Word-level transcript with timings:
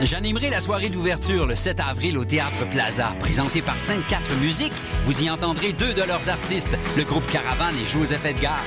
J'animerai 0.00 0.48
la 0.48 0.60
soirée 0.60 0.88
d'ouverture 0.88 1.46
le 1.46 1.54
7 1.54 1.78
avril 1.80 2.16
au 2.16 2.24
Théâtre 2.24 2.66
Plaza, 2.70 3.14
présentée 3.20 3.60
par 3.60 3.76
5-4 3.76 4.40
Musique. 4.40 4.72
Vous 5.04 5.22
y 5.22 5.28
entendrez 5.28 5.72
deux 5.72 5.92
de 5.92 6.02
leurs 6.02 6.26
artistes, 6.30 6.76
le 6.96 7.04
groupe 7.04 7.26
Caravane 7.30 7.76
et 7.76 7.84
Joseph 7.84 8.24
Edgar. 8.24 8.58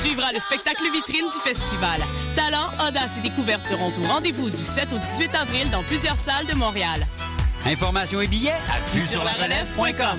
Suivra 0.00 0.32
le 0.32 0.40
spectacle 0.40 0.82
vitrine 0.92 1.26
du 1.28 1.40
festival. 1.48 2.00
Talent, 2.34 2.66
audace 2.88 3.18
et 3.18 3.20
découverte 3.20 3.64
seront 3.64 3.92
au 3.92 4.06
rendez-vous 4.08 4.50
du 4.50 4.56
7 4.56 4.92
au 4.92 4.98
18 4.98 5.34
avril 5.36 5.70
dans 5.70 5.84
plusieurs 5.84 6.18
salles 6.18 6.46
de 6.46 6.54
Montréal. 6.54 7.06
Informations 7.64 8.20
et 8.20 8.26
billets 8.26 8.50
à 8.50 8.90
vue 8.92 9.00
sur 9.00 9.22
la 9.22 9.32
relève.com. 9.32 10.18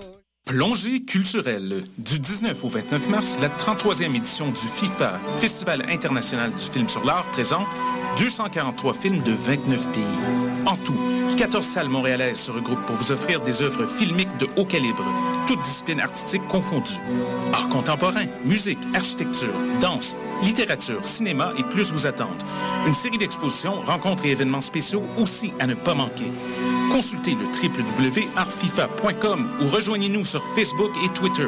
Plongée 0.51 0.99
culturelle. 0.99 1.85
Du 1.97 2.19
19 2.19 2.61
au 2.65 2.67
29 2.67 3.07
mars, 3.07 3.37
la 3.39 3.47
33e 3.47 4.17
édition 4.17 4.47
du 4.47 4.67
FIFA, 4.67 5.17
Festival 5.37 5.85
international 5.89 6.51
du 6.51 6.63
film 6.63 6.89
sur 6.89 7.05
l'art, 7.05 7.23
présente 7.31 7.67
243 8.17 8.93
films 8.93 9.21
de 9.21 9.31
29 9.31 9.89
pays. 9.93 10.50
En 10.65 10.75
tout, 10.75 10.95
14 11.37 11.65
salles 11.65 11.89
montréalaises 11.89 12.39
se 12.39 12.51
regroupent 12.51 12.85
pour 12.85 12.95
vous 12.95 13.11
offrir 13.11 13.41
des 13.41 13.61
œuvres 13.61 13.85
filmiques 13.85 14.35
de 14.37 14.47
haut 14.57 14.65
calibre, 14.65 15.03
toutes 15.47 15.61
disciplines 15.61 16.01
artistiques 16.01 16.47
confondues. 16.47 16.99
Art 17.53 17.69
contemporain, 17.69 18.25
musique, 18.45 18.79
architecture, 18.93 19.53
danse, 19.79 20.15
littérature, 20.43 21.05
cinéma 21.07 21.53
et 21.57 21.63
plus 21.63 21.91
vous 21.91 22.05
attendent. 22.05 22.43
Une 22.85 22.93
série 22.93 23.17
d'expositions, 23.17 23.81
rencontres 23.81 24.25
et 24.25 24.31
événements 24.31 24.61
spéciaux 24.61 25.03
aussi 25.17 25.53
à 25.59 25.67
ne 25.67 25.73
pas 25.73 25.95
manquer. 25.95 26.31
Consultez 26.91 27.31
le 27.31 27.45
www.artfifa.com 27.45 29.49
ou 29.61 29.67
rejoignez-nous 29.67 30.25
sur 30.25 30.43
Facebook 30.55 30.91
et 31.05 31.09
Twitter. 31.09 31.47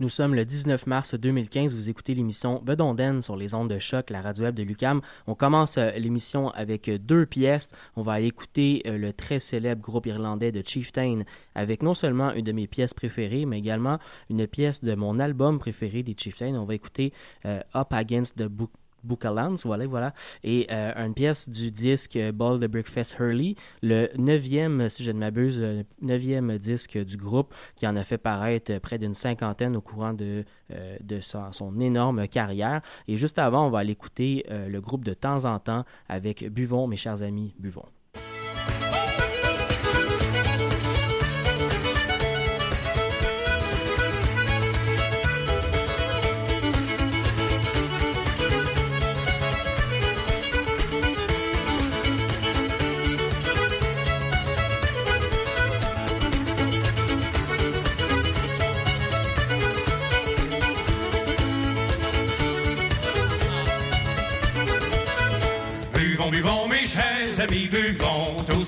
Nous 0.00 0.08
sommes 0.08 0.34
le 0.34 0.46
19 0.46 0.86
mars 0.86 1.14
2015. 1.14 1.74
Vous 1.74 1.90
écoutez 1.90 2.14
l'émission 2.14 2.62
Bedonden 2.64 3.20
sur 3.20 3.36
les 3.36 3.54
ondes 3.54 3.68
de 3.68 3.78
choc, 3.78 4.08
la 4.08 4.22
radio 4.22 4.44
web 4.44 4.54
de 4.54 4.62
Lucam. 4.62 5.02
On 5.26 5.34
commence 5.34 5.76
euh, 5.76 5.90
l'émission 5.90 6.48
avec 6.52 6.88
euh, 6.88 6.98
deux 6.98 7.26
pièces. 7.26 7.70
On 7.96 8.02
va 8.02 8.22
écouter 8.22 8.82
euh, 8.86 8.96
le 8.96 9.12
très 9.12 9.38
célèbre 9.38 9.82
groupe 9.82 10.06
irlandais 10.06 10.52
de 10.52 10.62
Chieftain 10.66 11.24
avec 11.54 11.82
non 11.82 11.92
seulement 11.92 12.32
une 12.32 12.46
de 12.46 12.52
mes 12.52 12.66
pièces 12.66 12.94
préférées, 12.94 13.44
mais 13.44 13.58
également 13.58 13.98
une 14.30 14.46
pièce 14.46 14.82
de 14.82 14.94
mon 14.94 15.20
album 15.20 15.58
préféré 15.58 16.02
des 16.02 16.16
Chieftain. 16.16 16.54
On 16.54 16.64
va 16.64 16.74
écouter 16.74 17.12
Up 17.44 17.92
Against 17.92 18.38
the 18.38 18.44
Book 18.44 18.70
Bookalands, 19.04 19.56
voilà, 19.64 19.86
voilà, 19.86 20.14
et 20.44 20.66
euh, 20.70 20.92
une 20.96 21.14
pièce 21.14 21.48
du 21.48 21.70
disque 21.70 22.18
Ball 22.34 22.58
the 22.58 22.66
Breakfast 22.66 23.16
Hurley, 23.18 23.54
le 23.82 24.08
neuvième, 24.16 24.88
si 24.88 25.04
je 25.04 25.10
ne 25.10 25.18
m'abuse, 25.18 25.60
le 25.60 25.84
neuvième 26.00 26.58
disque 26.58 26.98
du 26.98 27.16
groupe 27.16 27.54
qui 27.76 27.86
en 27.86 27.96
a 27.96 28.04
fait 28.04 28.18
paraître 28.18 28.78
près 28.78 28.98
d'une 28.98 29.14
cinquantaine 29.14 29.76
au 29.76 29.80
courant 29.80 30.12
de, 30.12 30.44
euh, 30.72 30.96
de 31.00 31.20
son, 31.20 31.80
énorme 31.80 32.28
carrière. 32.28 32.82
Et 33.08 33.16
juste 33.16 33.38
avant, 33.38 33.66
on 33.66 33.70
va 33.70 33.80
aller 33.80 33.92
écouter 33.92 34.46
euh, 34.50 34.68
le 34.68 34.80
groupe 34.80 35.04
de 35.04 35.14
temps 35.14 35.44
en 35.44 35.58
temps 35.58 35.84
avec 36.08 36.48
Buvons, 36.48 36.86
mes 36.86 36.96
chers 36.96 37.22
amis, 37.22 37.54
buvons, 37.58 37.86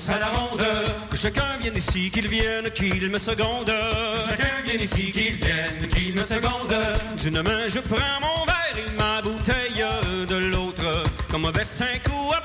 tous 0.05 0.13
à 0.13 0.19
la 0.19 0.29
ronde. 0.29 0.65
Que 1.11 1.17
chacun 1.17 1.57
vienne 1.61 1.77
ici, 1.77 2.11
qu'il 2.11 2.29
vienne, 2.29 2.71
qu'il 2.71 3.11
me 3.11 3.19
seconde. 3.19 3.67
Que 3.67 4.29
chacun 4.29 4.63
vienne 4.65 4.81
ici, 4.81 5.13
qu'il 5.13 5.37
vienne, 5.37 5.89
qu'il 5.95 6.15
me 6.15 6.23
seconde. 6.23 6.75
D'une 7.21 7.43
main, 7.43 7.69
je 7.69 7.81
prends 7.81 8.21
mon 8.21 8.45
verre 8.45 8.77
et 8.77 8.99
ma 8.99 9.23
bouteille 9.23 9.85
de 10.29 10.37
l'autre. 10.37 11.05
Comme 11.31 11.47
un 11.47 11.51
verse 11.51 11.81
un 11.81 11.99
coup 12.09 12.33
à 12.33 12.41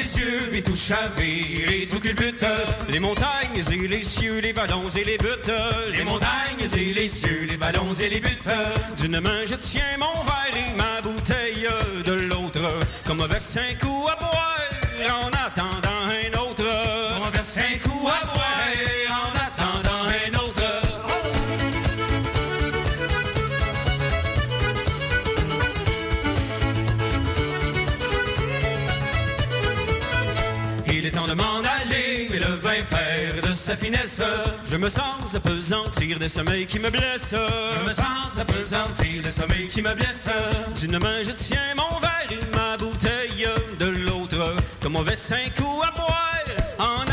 mes 0.00 0.20
yeux, 0.20 0.54
et 0.54 0.62
tout 0.62 0.76
chavir 0.76 1.70
et 1.70 1.86
tout 1.86 2.00
culbute. 2.00 2.44
Les 2.88 3.00
montagnes 3.00 3.62
et 3.70 3.88
les 3.88 4.02
cieux, 4.02 4.38
les 4.38 4.52
ballons 4.52 4.88
et 4.88 5.04
les 5.04 5.18
buttes. 5.18 5.52
Les 5.92 6.04
montagnes 6.04 6.66
et 6.74 6.92
les 6.94 7.08
cieux, 7.08 7.46
les 7.48 7.56
ballons 7.56 7.92
et 7.94 8.08
les 8.08 8.20
buttes. 8.20 8.48
D'une 8.96 9.20
main, 9.20 9.44
je 9.44 9.56
tiens 9.56 9.96
mon 9.98 10.22
verre 10.24 10.56
et 10.56 10.76
ma 10.76 11.00
bouteille 11.02 11.68
de 12.04 12.12
l'autre. 12.12 12.60
Comme 13.04 13.20
un 13.20 13.26
verse 13.26 13.56
un 13.56 13.74
coup 13.74 14.06
à 14.08 14.16
boire 14.16 14.50
en 15.08 15.28
attendant 15.28 15.69
sa 33.70 33.76
finesse. 33.76 34.22
Je 34.64 34.76
me 34.76 34.88
sens 34.88 35.34
apesantir 35.34 36.18
des 36.18 36.28
sommeils 36.28 36.66
qui 36.66 36.80
me 36.80 36.90
blessent. 36.90 37.34
Je 37.34 37.88
me 37.88 37.92
sens 37.92 38.38
apesantir 38.40 39.22
des 39.22 39.30
sommeils 39.30 39.68
qui 39.68 39.80
me 39.80 39.94
blessent. 39.94 40.28
D'une 40.80 40.98
main, 40.98 41.22
je 41.22 41.30
tiens 41.30 41.74
mon 41.76 42.00
verre 42.00 42.30
et 42.32 42.56
ma 42.56 42.76
bouteille 42.76 43.46
de 43.78 43.86
l'autre. 43.86 44.56
Comme 44.80 44.96
on 44.96 45.02
verse 45.02 45.32
un 45.32 45.50
coup 45.50 45.82
à 45.82 45.92
boire 45.92 46.44
en 46.78 47.09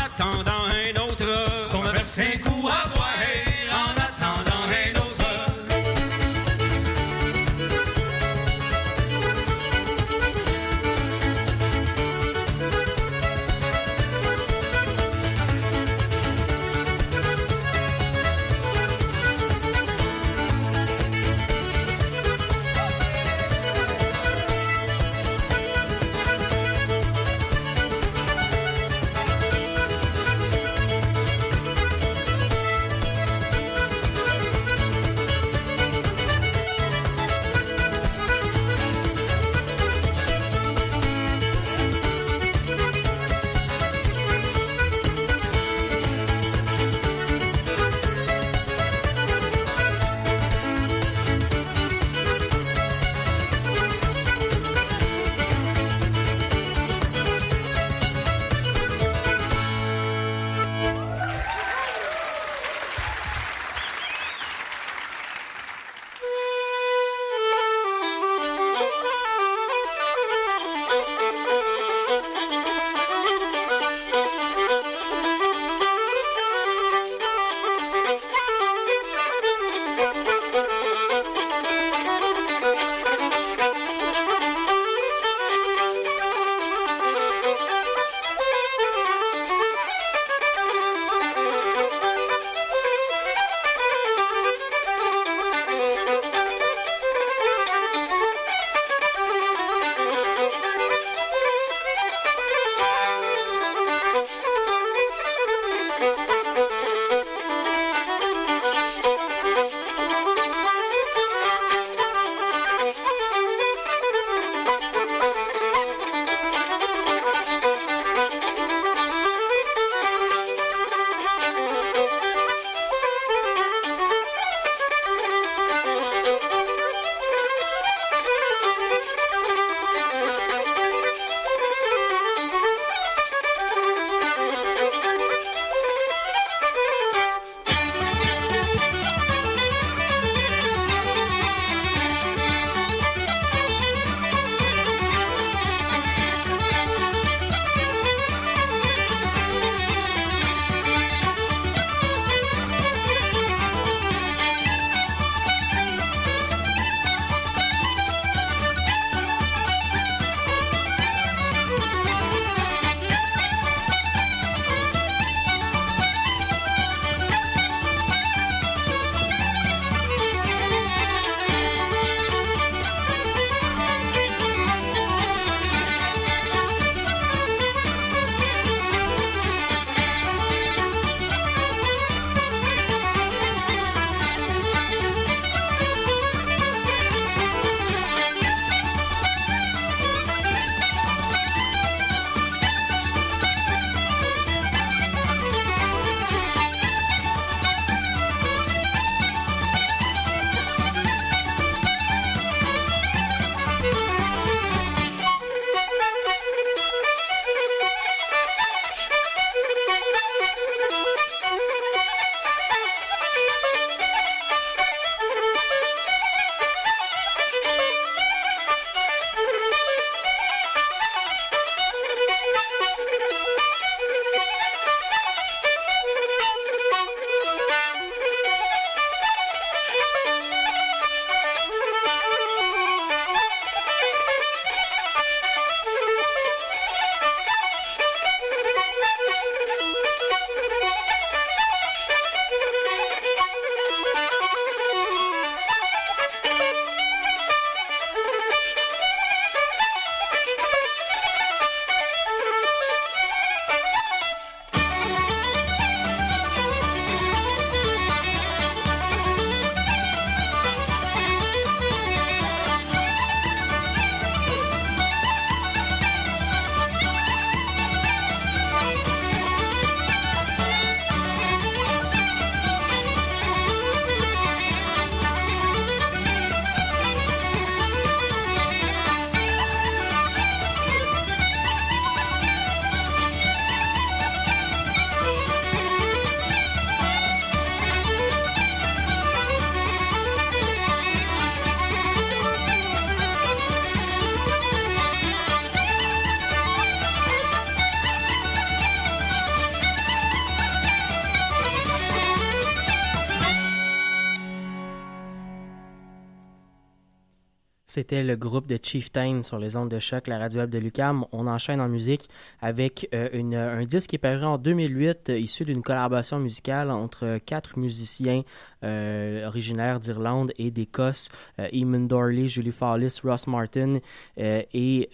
C'était 307.98 308.22
le 308.22 308.36
groupe 308.36 308.68
de 308.68 308.78
Chieftain 308.80 309.42
sur 309.42 309.58
les 309.58 309.74
ondes 309.74 309.88
de 309.88 309.98
choc, 309.98 310.28
la 310.28 310.38
radio 310.38 310.60
web 310.60 310.70
de 310.70 310.78
Lucam. 310.78 311.24
On 311.32 311.48
enchaîne 311.48 311.80
en 311.80 311.88
musique 311.88 312.28
avec 312.60 313.08
euh, 313.12 313.28
une, 313.32 313.56
un 313.56 313.84
disque 313.86 314.10
qui 314.10 314.14
est 314.14 314.20
paru 314.20 314.44
en 314.44 314.56
2008, 314.56 315.30
euh, 315.30 315.36
issu 315.36 315.64
d'une 315.64 315.82
collaboration 315.82 316.38
musicale 316.38 316.92
entre 316.92 317.38
quatre 317.44 317.76
musiciens 317.76 318.42
euh, 318.84 319.48
originaires 319.48 319.98
d'Irlande 319.98 320.52
et 320.58 320.70
d'Écosse, 320.70 321.28
Eamon 321.72 322.06
Dorley, 322.06 322.46
Julie 322.46 322.70
Fallis, 322.70 323.18
Ross 323.24 323.48
Martin 323.48 323.94
et 324.36 325.08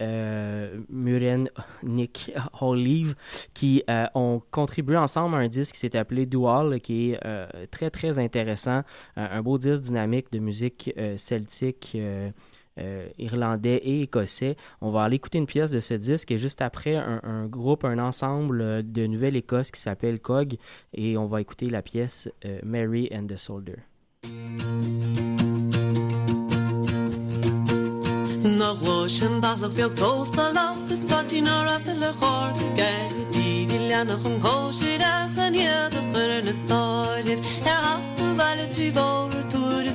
Muren 0.90 1.48
Nick 1.82 2.32
Olive, 2.60 3.14
qui 3.54 3.82
ont 4.14 4.42
contribué 4.50 4.98
ensemble 4.98 5.36
à 5.36 5.38
un 5.38 5.48
disque 5.48 5.72
qui 5.72 5.80
s'est 5.80 5.96
appelé 5.96 6.26
Dual, 6.26 6.82
qui 6.82 7.12
est 7.12 7.68
très 7.70 7.88
très 7.88 8.18
intéressant, 8.18 8.82
un 9.16 9.40
beau 9.40 9.56
disque 9.56 9.84
dynamique 9.84 10.30
de 10.30 10.38
musique 10.38 10.94
celtique. 11.16 11.96
Euh, 12.80 13.06
irlandais 13.18 13.76
et 13.76 14.00
écossais. 14.02 14.56
On 14.80 14.90
va 14.90 15.04
aller 15.04 15.14
écouter 15.14 15.38
une 15.38 15.46
pièce 15.46 15.70
de 15.70 15.78
ce 15.78 15.94
disque 15.94 16.32
et 16.32 16.38
juste 16.38 16.60
après 16.60 16.96
un, 16.96 17.46
groupe, 17.46 17.84
un 17.84 18.00
ensemble 18.00 18.60
euh, 18.60 18.82
de 18.82 19.06
Nouvelle-Écosse 19.06 19.70
qui 19.70 19.80
s'appelle 19.80 20.18
Cog 20.18 20.56
et 20.92 21.16
on 21.16 21.26
va 21.26 21.40
écouter 21.40 21.70
la 21.70 21.82
pièce 21.82 22.28
euh, 22.44 22.58
Mary 22.64 23.08
and 23.14 23.26
the 23.28 23.36
Soldier. 23.36 23.76
Hitten 29.04 29.40
kan 35.36 35.54
er 35.54 35.70
a 37.70 38.00
honner 38.06 38.58
e 38.58 38.66
lik 38.66 38.94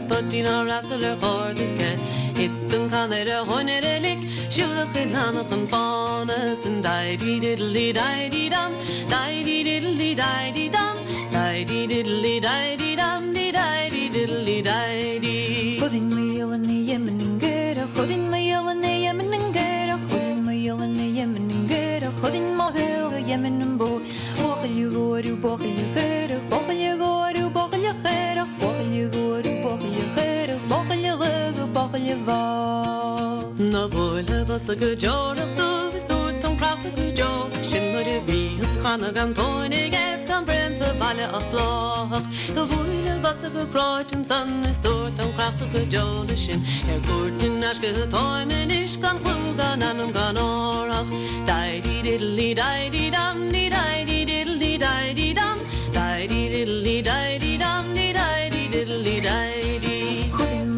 Sjulach 0.08 0.34
in 0.34 0.46
hannach 0.46 0.92
an 0.92 1.18
fanas 1.20 1.24
An 1.24 2.19
kitten 2.40 2.90
kan 2.90 3.12
er 3.12 3.30
honerelik 3.48 4.20
Şuruk 4.50 4.96
ilanıkın 4.96 5.66
fonasın 5.66 6.84
Day 6.84 7.20
di 7.20 7.42
diddly 7.42 7.96
day 7.96 8.32
di 8.32 8.52
dam 8.52 8.72
Day 9.12 9.44
di 9.46 9.66
diddly 9.66 10.18
day 10.18 10.54
di 10.54 10.74
dam 10.74 10.98
Day 11.34 11.68
di 11.68 11.90
diddly 11.90 12.42
day 12.42 12.80
di 12.80 12.98
dam 12.98 13.34
Di 13.36 13.54
day 13.54 13.92
di 13.92 14.04
diddly 14.14 14.66
day 14.66 15.22
di 15.22 15.38
Kodin 15.80 16.04
mı 16.04 16.22
yılını 16.22 16.72
yeminin 16.72 17.40
gera 17.40 17.86
Kodin 17.98 18.22
mı 18.22 18.38
yılını 18.38 18.88
yeminin 18.88 19.54
gera 19.54 19.98
Kodin 20.12 20.44
mı 20.46 20.54
yılını 20.54 21.02
yeminin 21.02 21.68
gera 21.68 22.10
Kodin 22.22 22.56
mı 22.56 22.72
yılını 22.80 23.30
yeminin 23.30 23.80
bu? 23.80 24.02
Boğul 24.44 24.78
yugoru 24.78 25.44
boğul 25.44 25.66
yugoru 25.82 26.38
Boğul 26.52 26.80
yugoru 26.90 27.44
boğul 27.56 27.82
yugoru 27.88 28.44
Boğul 28.62 28.92
yugoru 29.02 29.49
një 32.10 32.18
val 32.26 33.42
Në 33.60 33.82
vojlë 33.94 34.40
dhe 34.50 34.58
së 34.64 34.76
gëgjore 34.82 35.46
Të 35.58 35.68
vistur 35.94 36.32
të 36.42 36.52
në 36.54 36.60
kraftë 36.62 36.92
të 36.96 37.06
gëgjore 37.10 37.64
Shindë 37.70 37.92
në 39.02 39.76
i 39.78 39.84
gjesë 39.94 40.26
Kam 40.30 40.48
brenë 40.48 40.80
së 40.80 40.94
vale 41.02 41.28
atë 41.28 41.52
plakë 41.54 42.22
Të 42.56 42.66
vojlë 42.72 43.16
dhe 43.26 43.34
the 43.42 43.50
gëkrojqën 43.58 44.24
is 44.26 44.32
në 44.32 44.74
stur 44.80 45.12
të 45.18 45.28
në 45.28 45.36
kraftë 45.38 45.66
të 45.66 45.72
gëgjore 45.76 46.40
Shindë 46.44 46.96
E 46.96 47.00
kur 47.08 47.30
që 47.42 47.52
nashkë 47.60 47.94
hëtojnë 47.98 48.64
Nish 48.72 48.98
kanë 49.04 49.24
fërga 49.26 49.70
në 49.84 49.92
në 50.00 50.10
nga 50.14 50.28
di 51.86 52.02
diddli, 52.06 52.54
di 52.90 53.10
dam 53.10 53.38
Di 53.54 53.70
di 54.10 54.26
diddli, 54.26 54.78
di 55.14 55.34
dam 55.34 55.58
di 56.30 56.42
diddli, 56.50 57.02
di 57.02 57.49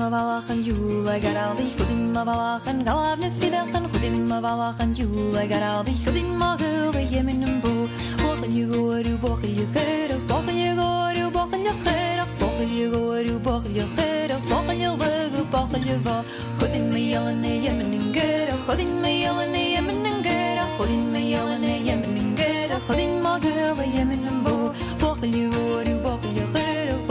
Chudim 0.01 0.13
avalachan 0.13 0.63
yul, 0.63 1.07
I 1.07 1.19
got 1.19 1.37
all 1.37 1.53
the 1.53 1.61
chudim 1.61 2.15
avalachan 2.15 2.83
galavnik 2.83 3.33
fidachan 3.33 3.85
chudim 3.91 4.31
avalachan 4.33 4.95
yul, 4.95 5.37
I 5.37 5.45
got 5.45 5.61
all 5.61 5.83
the 5.83 5.91
chudim 5.91 6.41
agul, 6.41 6.91
the 6.91 7.01
yeminum 7.05 7.61
bo. 7.61 7.87
Bochel 8.17 8.51
you 8.51 8.67
go 8.67 9.03
to 9.03 9.17
bochel 9.19 9.55
you 9.55 9.67
get 9.67 10.09
up, 10.09 10.21
bochel 10.21 10.55
you 10.55 10.75
go 10.75 11.13
to 11.13 11.29
bochel 11.37 11.63
you 11.63 11.83
get 11.83 12.19
up, 12.19 12.27
bochel 12.39 12.67
you 12.67 12.91
go 12.91 13.23
to 13.23 13.39
bochel 13.39 13.75
you 13.75 13.85
get 13.95 14.31
up, 14.31 14.41
bochel 14.41 14.79
you 14.79 14.97
go 14.97 15.43
bochel 15.53 15.85
you 15.85 15.97
va. 15.97 16.25
Chudim 16.57 16.91
me 16.91 17.11
yelan 17.13 17.45
a 17.45 17.61
yemin 17.61 18.11
get 18.11 18.49
up, 18.49 18.59
chudim 18.61 19.01
me 19.03 19.23
yelan 19.23 19.53
a 19.53 19.75
yemin 19.75 20.23
get 20.23 20.57
up, 20.57 20.79
chudim 20.79 21.11
me 21.11 21.31
yelan 21.31 21.63
a 21.63 21.79
yemin 21.87 22.35
get 22.35 22.71
up, 22.71 22.81
chudim 22.87 23.21
agul, 23.21 24.43
bo. 24.43 24.73
Bochel 24.97 25.31
you 25.31 25.51
go 25.51 25.83
to 25.83 25.99
bochel 25.99 26.35
you 26.35 26.47
get 26.53 26.89
up. 26.89 27.01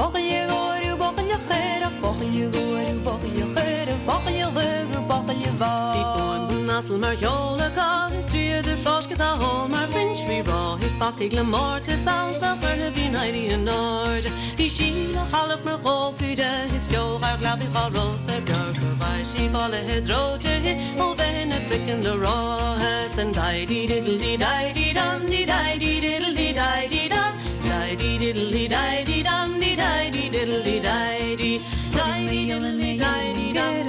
appeljiva 5.30 5.92
Vi 5.94 6.02
på 6.16 6.25
en 6.34 6.46
bunnas 6.49 6.84
til 6.84 6.99
mørk 6.99 7.22
jåleka 7.22 7.88
Strier 8.26 8.62
du 8.62 8.75
flarsket 8.76 9.20
av 9.20 9.42
holmer 9.42 9.87
Finch 9.94 10.22
vi 10.28 10.40
rå 10.46 10.76
Hippak 10.82 11.20
i 11.20 11.28
glemmer 11.28 11.80
til 11.87 11.99
sans 12.04 12.40
Nå 12.42 12.54
følge 12.62 12.90
vi 12.96 13.08
the 13.12 13.25
i 13.38 13.52
en 13.54 13.64
nord 13.64 14.26
I 14.58 14.68
kile 14.68 15.22
halv 15.32 15.64
mørk 15.64 15.82
hålpyde 15.84 16.50
His 16.72 16.87
fjol 16.87 17.18
har 17.22 17.38
glab 17.40 17.62
i 17.62 17.68
har 17.75 17.90
råster 17.96 18.40
bjørk 18.46 18.82
Og 18.90 18.96
vei 19.02 19.25
skipale 19.25 19.76
hed 19.88 20.10
råder 20.10 20.58
hi 20.66 20.75
Og 20.99 21.16
vene 21.18 21.62
prikken 21.68 22.04
lo 22.04 22.14
rå 22.25 22.38
Hesen 22.82 23.32
dei 23.32 23.66
di 23.66 23.87
diddle 23.87 24.18
di 24.18 24.37
dei 24.37 24.72
di 24.75 24.92
dam 24.94 25.26
Di 25.26 25.44
dei 25.44 25.78
di 25.78 26.00
diddle 26.00 26.34
di 26.34 26.52
dei 26.52 26.88
di 26.88 27.08
dam 27.08 27.32
Dei 27.66 27.96
di 27.96 28.18
diddle 28.18 28.50
di 28.50 28.68
dei 28.68 29.04
di 29.04 29.22
dam 29.22 29.58
Di 29.60 29.75
dei 29.82 30.10
di 30.10 30.28
diddle 30.28 30.62
di 30.62 30.80
dei 30.80 31.37
di 31.37 31.52
Dei 31.94 32.26
di 32.30 32.46
diddle 32.46 32.72
di 32.76 32.96
dei 32.99 33.32
di 33.34 33.52
dam 33.52 33.79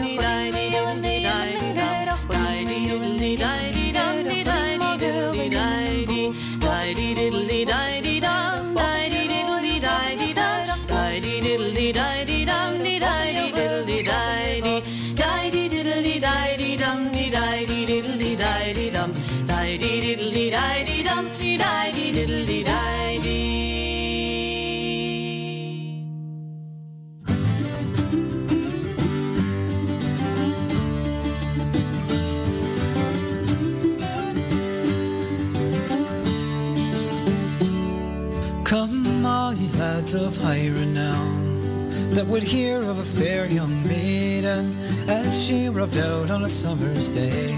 of 40.13 40.35
high 40.35 40.67
renown 40.67 42.09
that 42.09 42.25
would 42.25 42.43
hear 42.43 42.79
of 42.79 42.97
a 42.97 43.03
fair 43.03 43.45
young 43.45 43.81
maiden 43.87 44.75
as 45.07 45.41
she 45.41 45.69
roved 45.69 45.97
out 45.97 46.29
on 46.29 46.43
a 46.43 46.49
summer's 46.49 47.07
day 47.09 47.51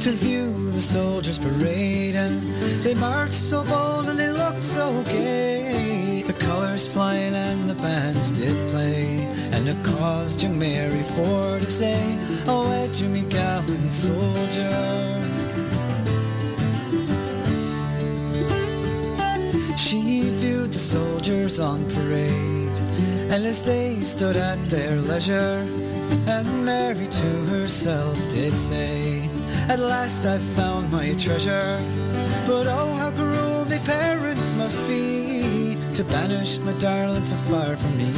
to 0.00 0.10
view 0.12 0.70
the 0.72 0.80
soldiers 0.80 1.38
parading. 1.38 2.40
They 2.82 2.94
marched 2.94 3.32
so 3.32 3.64
bold 3.64 4.08
and 4.08 4.18
they 4.18 4.30
looked 4.30 4.62
so 4.62 5.02
gay. 5.04 6.22
The 6.26 6.34
colors 6.34 6.86
flying 6.86 7.34
and 7.34 7.70
the 7.70 7.74
bands 7.74 8.30
did 8.30 8.56
play, 8.70 9.26
and 9.52 9.66
it 9.66 9.82
caused 9.84 10.42
young 10.42 10.58
Mary 10.58 11.02
for 11.14 11.58
to 11.58 11.70
say, 11.70 12.18
"Oh, 12.46 12.70
Ed, 12.70 12.92
Jimmy 12.92 13.22
gallant 13.22 13.94
soldier." 13.94 15.33
On 21.60 21.84
parade, 21.90 22.76
and 23.30 23.44
as 23.44 23.62
they 23.62 24.00
stood 24.00 24.36
at 24.36 24.60
their 24.68 25.00
leisure, 25.00 25.66
and 26.26 26.64
Mary 26.64 27.06
to 27.06 27.30
herself 27.46 28.16
did 28.30 28.52
say, 28.52 29.28
At 29.68 29.78
last 29.78 30.26
I've 30.26 30.42
found 30.56 30.90
my 30.90 31.14
treasure, 31.14 31.78
but 32.46 32.66
oh, 32.66 32.94
how 32.94 33.10
cruel 33.12 33.64
my 33.66 33.78
parents 33.78 34.52
must 34.52 34.80
be 34.88 35.76
to 35.94 36.02
banish 36.04 36.58
my 36.60 36.72
darling 36.74 37.24
so 37.24 37.36
far 37.48 37.76
from 37.76 37.96
me. 37.98 38.12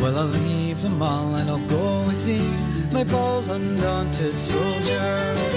Well, 0.00 0.18
I'll 0.18 0.26
leave 0.26 0.82
them 0.82 1.00
all 1.00 1.34
and 1.36 1.48
I'll 1.48 1.68
go 1.68 2.00
with 2.06 2.24
thee, 2.24 2.52
my 2.92 3.04
bold, 3.04 3.48
undaunted 3.48 4.38
soldier. 4.38 5.53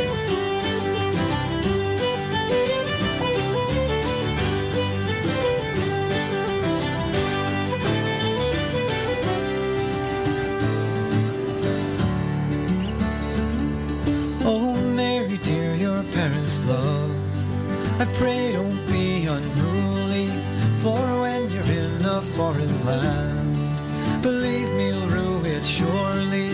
Believe 24.27 24.69
me, 24.73 24.87
you'll 24.87 25.07
rue 25.07 25.41
it 25.45 25.65
surely. 25.65 26.49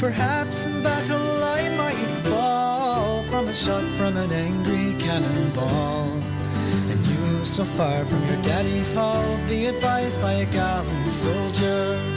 Perhaps 0.00 0.66
in 0.66 0.82
battle 0.82 1.30
I 1.58 1.62
might 1.76 2.10
fall 2.28 3.22
from 3.24 3.48
a 3.48 3.52
shot 3.52 3.84
from 3.98 4.16
an 4.16 4.32
angry 4.32 4.94
cannonball. 4.98 6.08
And 6.90 7.00
you, 7.06 7.44
so 7.44 7.64
far 7.64 8.06
from 8.06 8.22
your 8.28 8.40
daddy's 8.42 8.92
hall, 8.92 9.26
be 9.46 9.66
advised 9.66 10.18
by 10.22 10.34
a 10.44 10.46
gallant 10.46 11.10
soldier. 11.10 12.07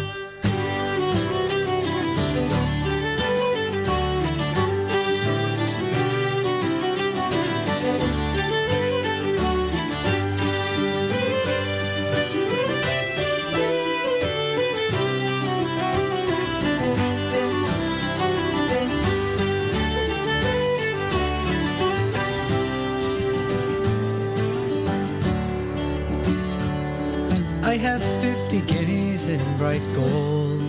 Bright 29.81 29.95
gold. 29.95 30.61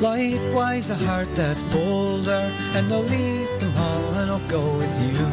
Likewise 0.00 0.90
a 0.90 0.94
heart 0.94 1.28
that's 1.34 1.62
bolder, 1.62 2.52
and 2.74 2.92
I'll 2.92 3.02
leave 3.02 3.60
them 3.60 3.72
all 3.76 4.14
and 4.14 4.30
I'll 4.30 4.48
go 4.48 4.76
with 4.76 4.94
you. 5.02 5.26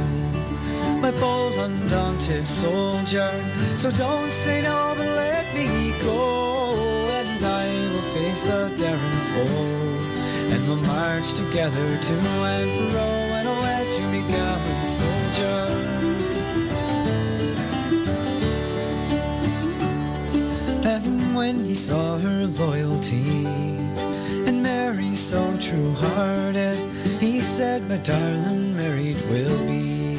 My 1.01 1.12
bold, 1.12 1.54
undaunted 1.54 2.48
soldier. 2.48 3.32
So 3.75 3.92
don't 3.92 4.32
say 4.32 4.62
no, 4.62 4.94
but 4.98 5.08
let 5.08 5.54
me 5.54 5.94
go, 6.01 7.10
and 7.12 7.44
I 7.44 7.68
will 7.92 8.08
face 8.13 8.44
the 8.44 8.74
daring 8.77 9.22
foe. 9.34 9.86
And 10.51 10.68
we'll 10.68 10.77
march 10.77 11.34
together 11.34 11.98
to 11.98 12.13
and 12.13 12.92
fro, 12.92 13.01
and 13.01 13.48
I'll 13.48 13.62
let 13.62 14.00
you 14.00 14.08
be 14.10 14.27
gallant 14.27 14.88
soldier. 14.88 15.75
When 21.46 21.64
he 21.64 21.75
saw 21.75 22.18
her 22.18 22.48
loyalty 22.58 23.46
and 24.48 24.64
Mary 24.64 25.16
so 25.16 25.42
true 25.60 25.92
hearted, 25.92 26.80
he 27.20 27.40
said, 27.40 27.88
My 27.88 27.98
darling, 27.98 28.75
married 28.75 29.22
will 29.30 29.60
be, 29.68 30.18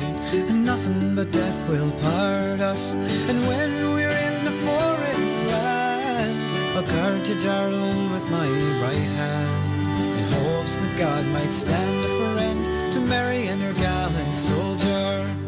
and 0.51 0.65
nothing 0.65 1.17
but 1.17 1.29
death 1.33 1.59
will 1.69 1.91
part 2.07 2.61
us. 2.61 2.93
And 3.29 3.41
when 3.51 3.71
we're 3.95 4.21
in 4.29 4.37
the 4.45 4.57
foreign 4.67 5.27
land, 5.55 6.37
I'll 6.77 6.87
guard 6.95 7.27
you, 7.27 7.39
darling, 7.43 8.03
with 8.13 8.31
my 8.31 8.49
right 8.87 9.11
hand, 9.23 9.55
in 10.19 10.27
hopes 10.39 10.77
that 10.79 10.95
God 10.97 11.25
might 11.37 11.53
stand 11.53 12.05
a 12.05 12.13
friend 12.21 12.61
to 12.95 13.01
Mary 13.01 13.49
and 13.49 13.61
her 13.63 13.75
gallant 13.75 14.37
soldier. 14.37 15.46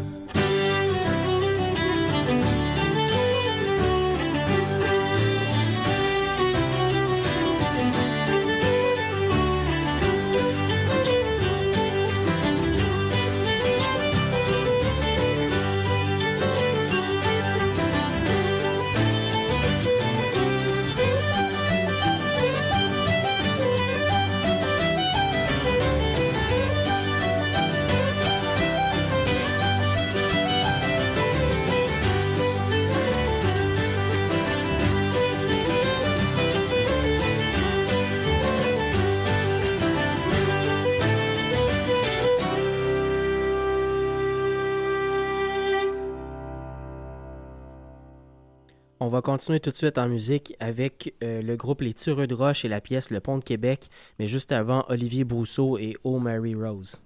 On 49.09 49.11
va 49.11 49.23
continuer 49.23 49.59
tout 49.59 49.71
de 49.71 49.75
suite 49.75 49.97
en 49.97 50.07
musique 50.07 50.55
avec 50.59 51.15
euh, 51.23 51.41
le 51.41 51.55
groupe 51.55 51.81
Les 51.81 51.93
Tureux 51.93 52.27
de 52.27 52.35
Roche 52.35 52.63
et 52.63 52.67
la 52.67 52.79
pièce 52.79 53.09
Le 53.09 53.19
Pont 53.19 53.39
de 53.39 53.43
Québec, 53.43 53.89
mais 54.19 54.27
juste 54.27 54.51
avant, 54.51 54.85
Olivier 54.87 55.23
Brousseau 55.23 55.79
et 55.79 55.97
Oh 56.03 56.19
Mary 56.19 56.53
Rose. 56.53 57.01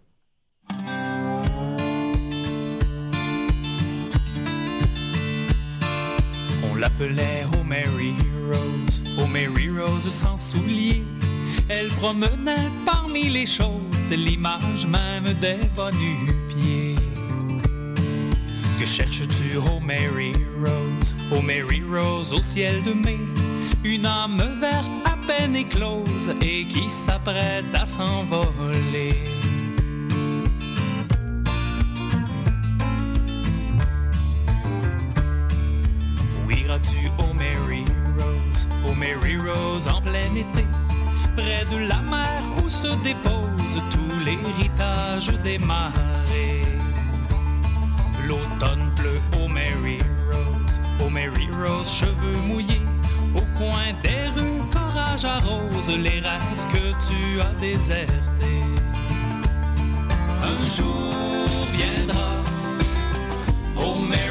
On 6.69 6.75
l'appelait 6.75 7.45
Oh 7.57 7.63
Mary 7.63 8.13
Rose, 8.51 9.01
Oh 9.21 9.27
Mary 9.27 9.69
Rose 9.69 10.09
sans 10.09 10.37
souliers. 10.37 11.03
Elle 11.69 11.87
promenait 11.87 12.67
parmi 12.85 13.29
les 13.29 13.45
choses 13.45 14.11
l'image 14.11 14.85
même 14.87 15.33
des 15.39 15.65
bas 15.77 15.89
nu-pieds. 15.91 16.92
Que 18.83 18.89
cherches-tu, 18.89 19.57
oh 19.65 19.79
Mary 19.79 20.33
Rose, 20.59 21.15
oh 21.31 21.41
Mary 21.41 21.81
Rose 21.89 22.33
au 22.33 22.41
ciel 22.41 22.83
de 22.83 22.91
mai? 22.91 23.17
Une 23.81 24.05
âme 24.05 24.43
verte 24.59 24.85
à 25.05 25.15
peine 25.25 25.55
éclose 25.55 26.29
et 26.41 26.65
qui 26.65 26.89
s'apprête 26.89 27.63
à 27.73 27.85
s'envoler. 27.85 29.23
Où 36.45 36.51
iras-tu, 36.51 37.09
oh 37.19 37.33
Mary 37.33 37.85
Rose, 38.17 38.67
oh 38.85 38.93
Mary 38.95 39.37
Rose 39.37 39.87
en 39.87 40.01
plein 40.01 40.35
été? 40.35 40.67
Près 41.37 41.65
de 41.71 41.87
la 41.87 42.01
mer 42.01 42.43
où 42.61 42.69
se 42.69 42.87
dépose 43.01 43.81
tout 43.91 44.25
l'héritage 44.25 45.31
des 45.41 45.57
marées. 45.59 46.62
L'automne 48.63 48.91
pleut, 48.95 49.21
oh 49.41 49.47
Mary 49.47 49.99
Rose, 50.31 50.79
oh 51.01 51.09
Mary 51.09 51.47
Rose, 51.51 51.89
cheveux 51.89 52.37
mouillés. 52.47 52.81
Au 53.35 53.41
coin 53.57 53.93
des 54.01 54.29
rues, 54.35 54.61
courage 54.71 55.25
arrose 55.25 55.89
les 55.89 56.19
rêves 56.19 56.41
que 56.71 56.93
tu 57.07 57.41
as 57.41 57.53
désertés. 57.59 58.63
Un 60.43 60.63
jour 60.77 61.47
viendra, 61.73 62.29
oh 63.77 63.95
Mary 63.99 64.22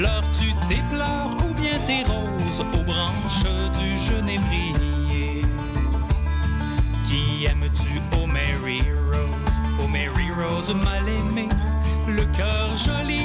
pleures-tu 0.00 0.46
tes 0.66 0.82
pleurs 0.90 1.36
ou 1.44 1.52
bien 1.60 1.78
tes 1.86 2.04
roses 2.10 2.60
aux 2.60 2.84
branches 2.84 3.44
du 3.78 3.98
genévrier? 3.98 5.42
Qui 7.06 7.44
aimes-tu, 7.44 8.00
oh 8.16 8.26
Mary 8.26 8.80
Rose, 9.12 9.58
oh 9.82 9.88
Mary 9.88 10.28
Rose 10.38 10.74
mal 10.74 11.06
aimée, 11.06 11.50
le 12.08 12.24
cœur 12.36 12.68
joli 12.78 13.19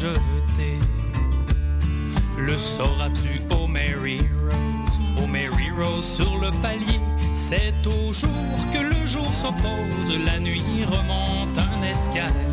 jeté. 0.00 0.78
Le 2.38 2.56
sauras-tu, 2.56 3.40
oh 3.50 3.66
Mary 3.66 4.20
Rose, 4.42 4.98
oh 5.20 5.26
Mary 5.26 5.70
Rose 5.76 6.04
sur 6.04 6.36
le 6.36 6.50
palier, 6.62 7.00
c'est 7.34 7.74
au 7.86 8.12
jour 8.12 8.30
que 8.72 8.78
le 8.78 9.06
jour 9.06 9.28
s'oppose, 9.34 10.16
la 10.24 10.38
nuit 10.38 10.84
remonte 10.88 11.58
un 11.58 11.82
escalier. 11.82 12.47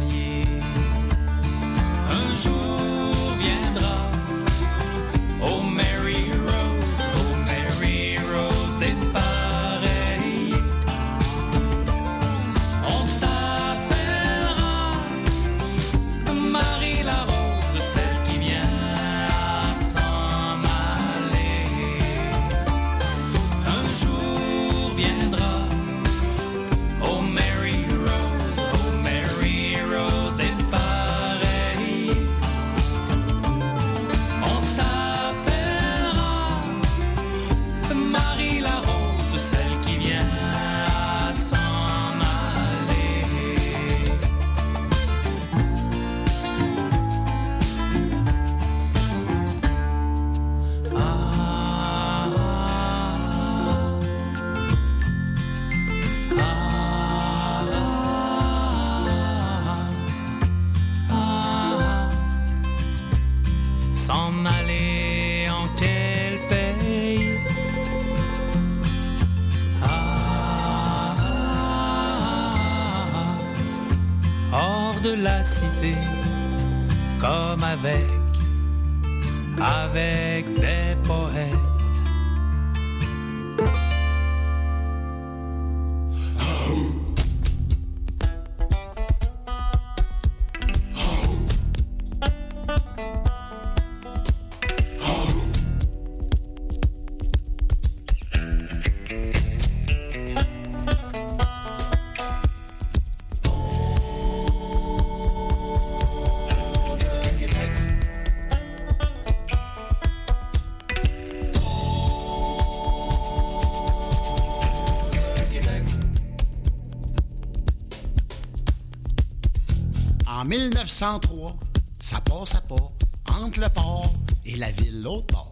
1903, 120.58 121.58
ça 122.00 122.22
passe 122.22 122.56
à 122.56 122.62
pas 122.62 122.91
entre 123.30 123.60
le 123.60 123.68
port 123.70 124.13
et 124.46 124.56
la 124.56 124.72
ville 124.72 125.02
l'autre 125.02 125.28
port. 125.28 125.52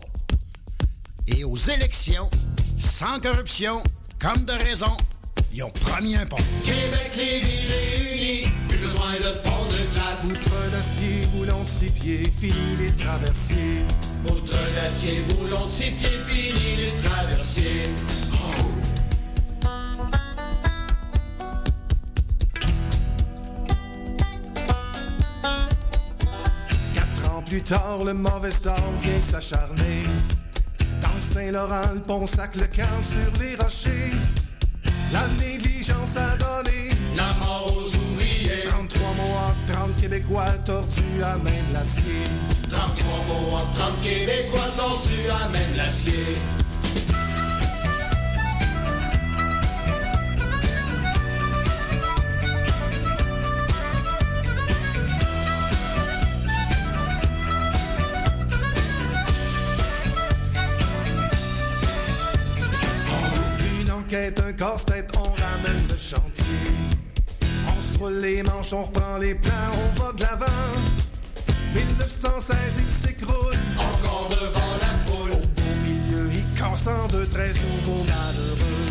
Et 1.28 1.44
aux 1.44 1.58
élections, 1.58 2.30
sans 2.78 3.20
corruption, 3.20 3.84
comme 4.20 4.46
de 4.46 4.54
raison, 4.54 4.96
ils 5.54 5.64
ont 5.64 5.72
promis 5.72 6.16
un 6.16 6.26
pont. 6.26 6.38
Québec, 6.64 7.12
les 7.18 7.40
villes 7.42 7.72
réunies, 7.72 8.52
plus 8.70 8.78
besoin 8.78 9.14
de 9.16 9.40
pont 9.42 9.66
de 9.66 9.94
glace. 9.94 10.40
Poutre 10.40 10.72
d'acier, 10.72 11.26
boulon 11.34 11.64
de 11.64 11.68
six 11.68 11.92
pieds, 11.92 12.32
fini 12.34 12.76
les 12.80 12.96
traversiers. 12.96 13.84
Poutre 14.26 14.58
d'acier, 14.76 15.22
boulon 15.30 15.66
de 15.66 15.70
six 15.70 15.92
pieds, 15.92 16.20
fini 16.30 16.76
les 16.78 17.04
traversiers. 17.04 17.90
Plus 27.66 28.04
le 28.04 28.14
mauvais 28.14 28.52
sort 28.52 28.76
vient 29.02 29.22
s'acharner. 29.22 30.04
Dans 31.02 31.22
Saint-Laurent, 31.22 31.94
le 31.94 32.02
pont 32.02 32.26
sac 32.26 32.56
le 32.56 32.66
sur 33.02 33.32
les 33.40 33.56
rochers. 33.56 34.12
La 35.12 35.28
négligence 35.40 36.18
a 36.18 36.36
donné 36.38 36.90
La 37.16 37.34
mort 37.36 37.74
aux 37.76 37.96
ouvriers. 37.96 38.64
33 38.70 39.00
mois, 39.00 39.56
30 39.68 39.96
Québécois 39.98 40.52
tordus 40.66 41.24
à 41.24 41.38
l'acier. 41.72 42.28
33 42.70 43.06
mots, 43.28 43.58
30 43.76 44.02
Québécois 44.02 44.72
tordus 44.76 45.30
à 45.30 45.50
même 45.50 45.78
l'acier. 45.78 46.36
Casse-tête, 64.64 65.12
on 65.18 65.24
ramène 65.24 65.84
le 65.90 65.98
chantier. 65.98 66.46
On 67.68 67.82
se 67.82 67.98
roule 67.98 68.20
les 68.22 68.44
manches, 68.44 68.72
on 68.72 68.84
reprend 68.84 69.18
les 69.18 69.36
plans, 69.36 69.72
on 69.84 70.02
va 70.02 70.14
de 70.14 70.22
l'avant. 70.22 70.72
1916, 71.76 72.80
il 72.86 72.92
s'écroule. 72.92 73.58
Encore 73.78 74.30
devant 74.30 74.74
la 74.80 74.94
foule. 75.06 75.32
Au 75.32 75.46
beau 75.56 75.74
milieu, 75.84 76.30
il 76.32 76.60
casse 76.60 76.88
en 76.88 77.08
deux, 77.08 77.26
treize 77.28 77.58
nouveaux 77.60 78.06
malheureux. 78.06 78.84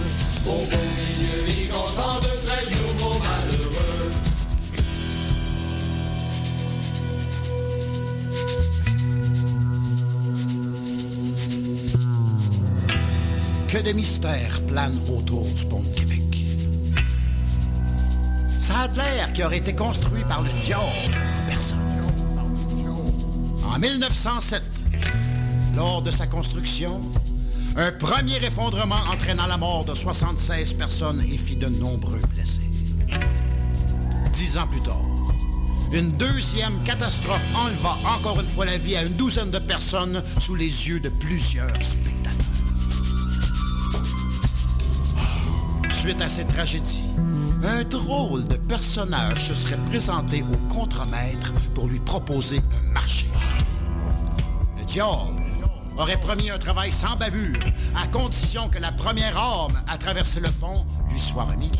Au 0.46 0.66
beau 0.70 0.84
milieu, 0.98 1.40
il 1.48 1.68
consent 1.70 2.20
de 2.20 2.32
13 2.46 2.70
nouveaux 2.72 2.91
de 13.82 13.92
mystères 13.92 14.60
planent 14.66 15.00
autour 15.08 15.44
du 15.46 15.66
pont 15.66 15.82
de 15.82 15.94
Québec. 15.94 16.44
Ça 18.58 18.80
a 18.80 18.88
l'air 18.88 19.32
qui 19.32 19.42
aurait 19.42 19.58
été 19.58 19.74
construit 19.74 20.22
par 20.24 20.42
le 20.42 20.50
diable 20.60 20.82
en 20.84 21.46
personne. 21.46 21.78
En 23.64 23.78
1907, 23.78 24.62
lors 25.74 26.02
de 26.02 26.10
sa 26.10 26.26
construction, 26.26 27.02
un 27.76 27.90
premier 27.90 28.36
effondrement 28.44 29.00
entraînant 29.12 29.46
la 29.46 29.56
mort 29.56 29.84
de 29.84 29.94
76 29.94 30.74
personnes 30.74 31.22
et 31.22 31.36
fit 31.36 31.56
de 31.56 31.68
nombreux 31.68 32.20
blessés. 32.34 32.60
Dix 34.32 34.58
ans 34.58 34.68
plus 34.68 34.82
tard, 34.82 35.02
une 35.92 36.12
deuxième 36.12 36.82
catastrophe 36.84 37.46
enleva 37.54 37.96
encore 38.16 38.40
une 38.40 38.46
fois 38.46 38.66
la 38.66 38.78
vie 38.78 38.96
à 38.96 39.02
une 39.02 39.14
douzaine 39.14 39.50
de 39.50 39.58
personnes 39.58 40.22
sous 40.38 40.54
les 40.54 40.88
yeux 40.88 41.00
de 41.00 41.08
plusieurs 41.08 41.82
spectateurs. 41.82 42.41
Suite 46.02 46.20
à 46.20 46.28
cette 46.28 46.48
tragédie, 46.48 47.04
un 47.62 47.84
drôle 47.84 48.48
de 48.48 48.56
personnage 48.56 49.46
se 49.46 49.54
serait 49.54 49.78
présenté 49.86 50.42
au 50.42 50.56
contremaître 50.66 51.52
pour 51.76 51.86
lui 51.86 52.00
proposer 52.00 52.60
un 52.76 52.92
marché. 52.92 53.28
Le 54.76 54.84
diable 54.84 55.40
aurait 55.96 56.18
promis 56.18 56.50
un 56.50 56.58
travail 56.58 56.90
sans 56.90 57.14
bavure, 57.14 57.60
à 57.94 58.08
condition 58.08 58.68
que 58.68 58.80
la 58.80 58.90
première 58.90 59.38
arme 59.38 59.80
à 59.86 59.96
traverser 59.96 60.40
le 60.40 60.50
pont 60.50 60.84
lui 61.08 61.20
soit 61.20 61.44
remise. 61.44 61.70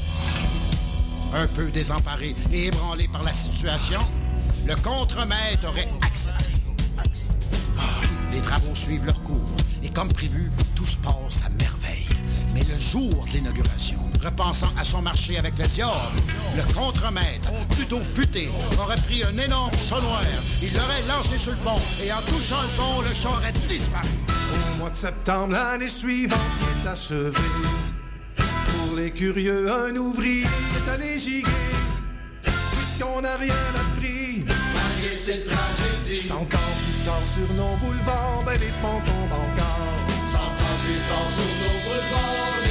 Un 1.34 1.48
peu 1.48 1.72
désemparé 1.72 2.36
et 2.52 2.66
ébranlé 2.66 3.08
par 3.08 3.24
la 3.24 3.34
situation, 3.34 4.02
le 4.68 4.76
contremaître 4.76 5.66
aurait 5.66 5.90
accepté. 6.00 6.44
Les 8.30 8.40
travaux 8.40 8.76
suivent 8.76 9.04
leur 9.04 9.20
cours 9.24 9.50
et 9.82 9.88
comme 9.88 10.12
prévu, 10.12 10.52
tout 10.76 10.86
se 10.86 10.98
passe 10.98 11.42
à 11.44 11.48
merveille. 11.48 12.06
Mais 12.54 12.62
le 12.62 12.78
jour 12.78 13.26
de 13.26 13.32
l'inauguration, 13.32 14.11
repensant 14.24 14.72
à 14.78 14.84
son 14.84 15.02
marché 15.02 15.38
avec 15.38 15.58
le 15.58 15.66
diable. 15.66 15.92
Le 16.56 16.62
contremaître, 16.74 17.52
plutôt 17.70 18.02
futé, 18.02 18.48
aurait 18.78 18.96
pris 18.96 19.22
un 19.24 19.36
énorme 19.36 19.72
chat 19.88 20.00
noir. 20.00 20.22
Il 20.62 20.72
l'aurait 20.72 21.02
lancé 21.08 21.38
sur 21.38 21.52
le 21.52 21.58
pont 21.58 21.80
et 22.04 22.12
en 22.12 22.20
touchant 22.22 22.62
le 22.62 22.68
pont, 22.76 23.00
le 23.02 23.14
chat 23.14 23.30
aurait 23.30 23.52
disparu. 23.52 24.08
Au 24.74 24.78
mois 24.78 24.90
de 24.90 24.96
septembre, 24.96 25.52
l'année 25.54 25.88
suivante, 25.88 26.38
il 26.60 26.86
est 26.86 26.90
achevé. 26.90 27.32
Pour 28.36 28.96
les 28.96 29.10
curieux, 29.10 29.70
un 29.70 29.96
ouvrier 29.96 30.42
est 30.44 30.90
allé 30.90 31.18
giguer. 31.18 31.48
Puisqu'on 32.42 33.22
n'a 33.22 33.36
rien 33.36 33.54
appris, 33.74 34.44
Malgré 34.46 35.16
cette 35.16 35.46
tragédie, 35.46 36.20
cent 36.20 36.42
ans 36.42 36.46
plus 36.46 37.04
tard 37.04 37.24
sur 37.24 37.48
nos 37.54 37.76
boulevards, 37.76 38.42
ben 38.44 38.58
les 38.58 38.72
ponts 38.80 39.00
tombent 39.06 39.32
encore. 39.32 40.26
cent 40.26 40.38
ans 40.38 40.78
plus 40.84 41.00
tard 41.08 41.28
sur 41.34 41.50
nos 41.62 41.78
boulevards, 41.84 42.61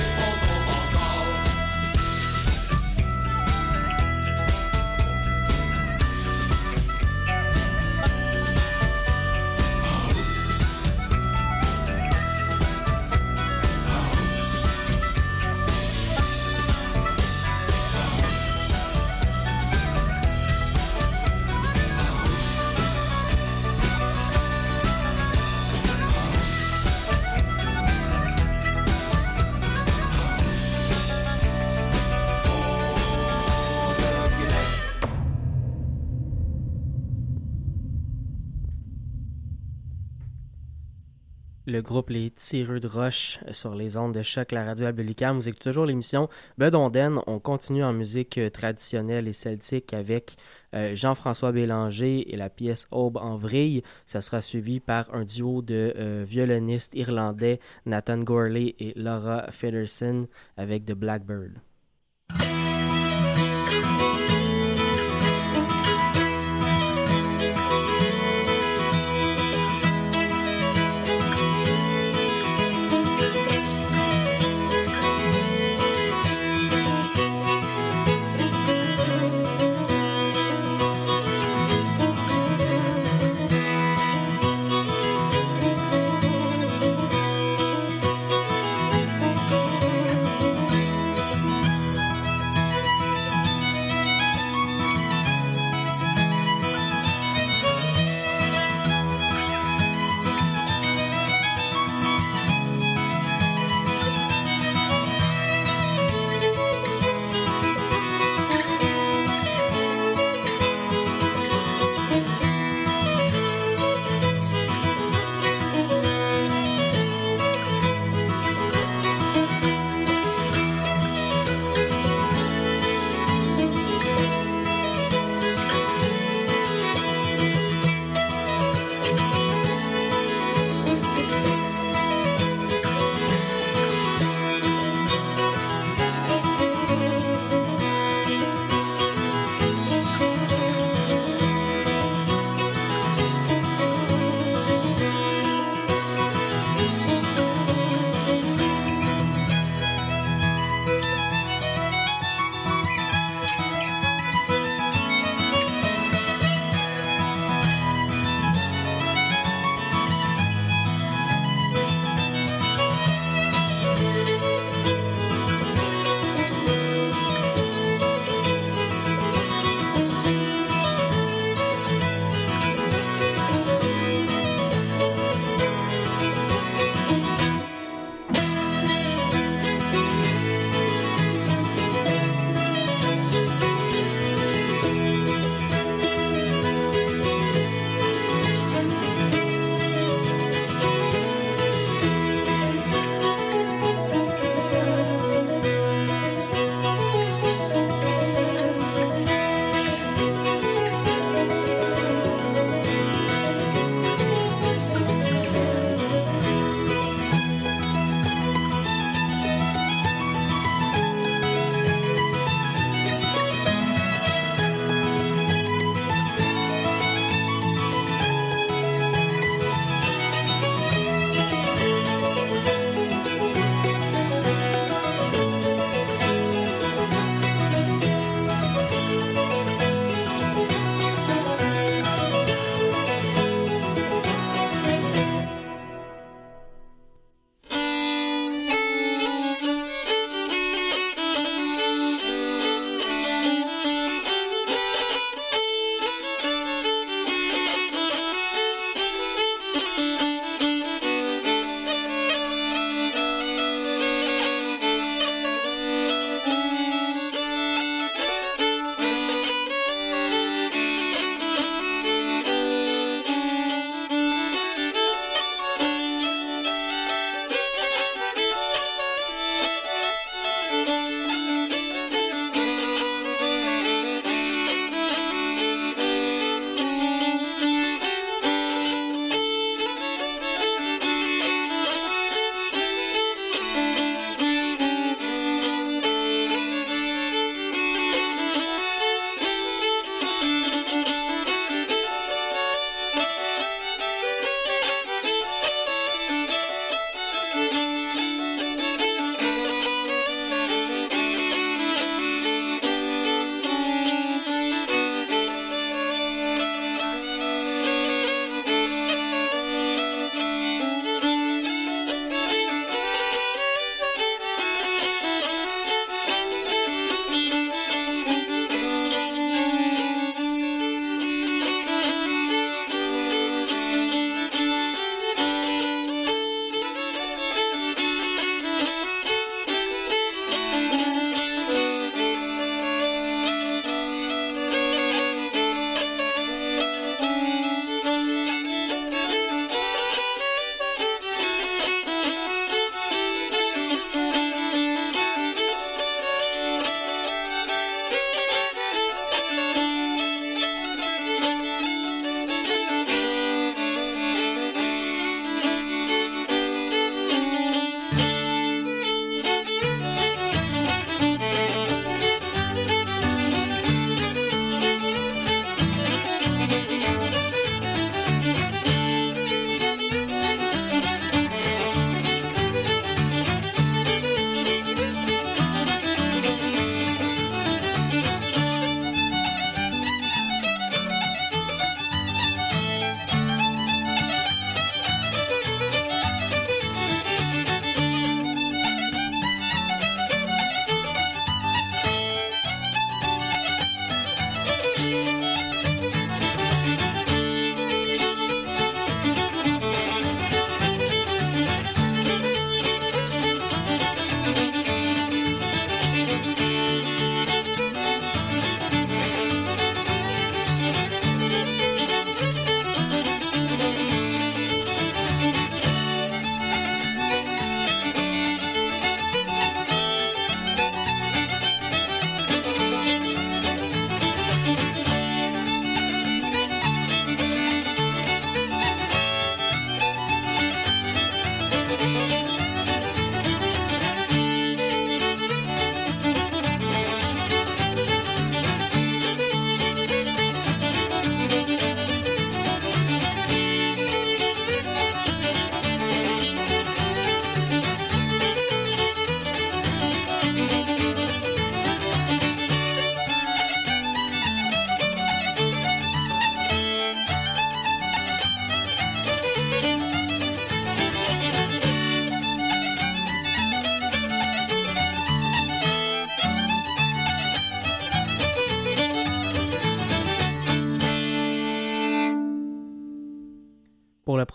le 41.71 41.81
groupe 41.81 42.09
Les 42.09 42.29
Tireux 42.29 42.81
de 42.81 42.87
Roche 42.87 43.39
sur 43.51 43.73
les 43.75 43.95
ondes 43.95 44.13
de 44.13 44.21
choc, 44.21 44.51
la 44.51 44.65
radio 44.65 44.91
de 44.91 45.01
Lucam. 45.01 45.37
Vous 45.37 45.47
écoutez 45.47 45.69
toujours 45.69 45.85
l'émission 45.85 46.27
Bedonden. 46.57 47.21
On 47.27 47.39
continue 47.39 47.83
en 47.83 47.93
musique 47.93 48.37
euh, 48.37 48.49
traditionnelle 48.49 49.27
et 49.27 49.33
celtique 49.33 49.93
avec 49.93 50.35
euh, 50.75 50.95
Jean-François 50.95 51.53
Bélanger 51.53 52.33
et 52.33 52.35
la 52.35 52.49
pièce 52.49 52.87
Aube 52.91 53.17
en 53.17 53.37
vrille. 53.37 53.83
Ça 54.05 54.19
sera 54.19 54.41
suivi 54.41 54.81
par 54.81 55.13
un 55.15 55.23
duo 55.23 55.61
de 55.61 55.93
euh, 55.95 56.25
violonistes 56.27 56.93
irlandais, 56.93 57.59
Nathan 57.85 58.19
Gorley 58.19 58.75
et 58.79 58.91
Laura 58.97 59.49
Federson 59.51 60.27
avec 60.57 60.85
The 60.85 60.93
Blackbird. 60.93 61.53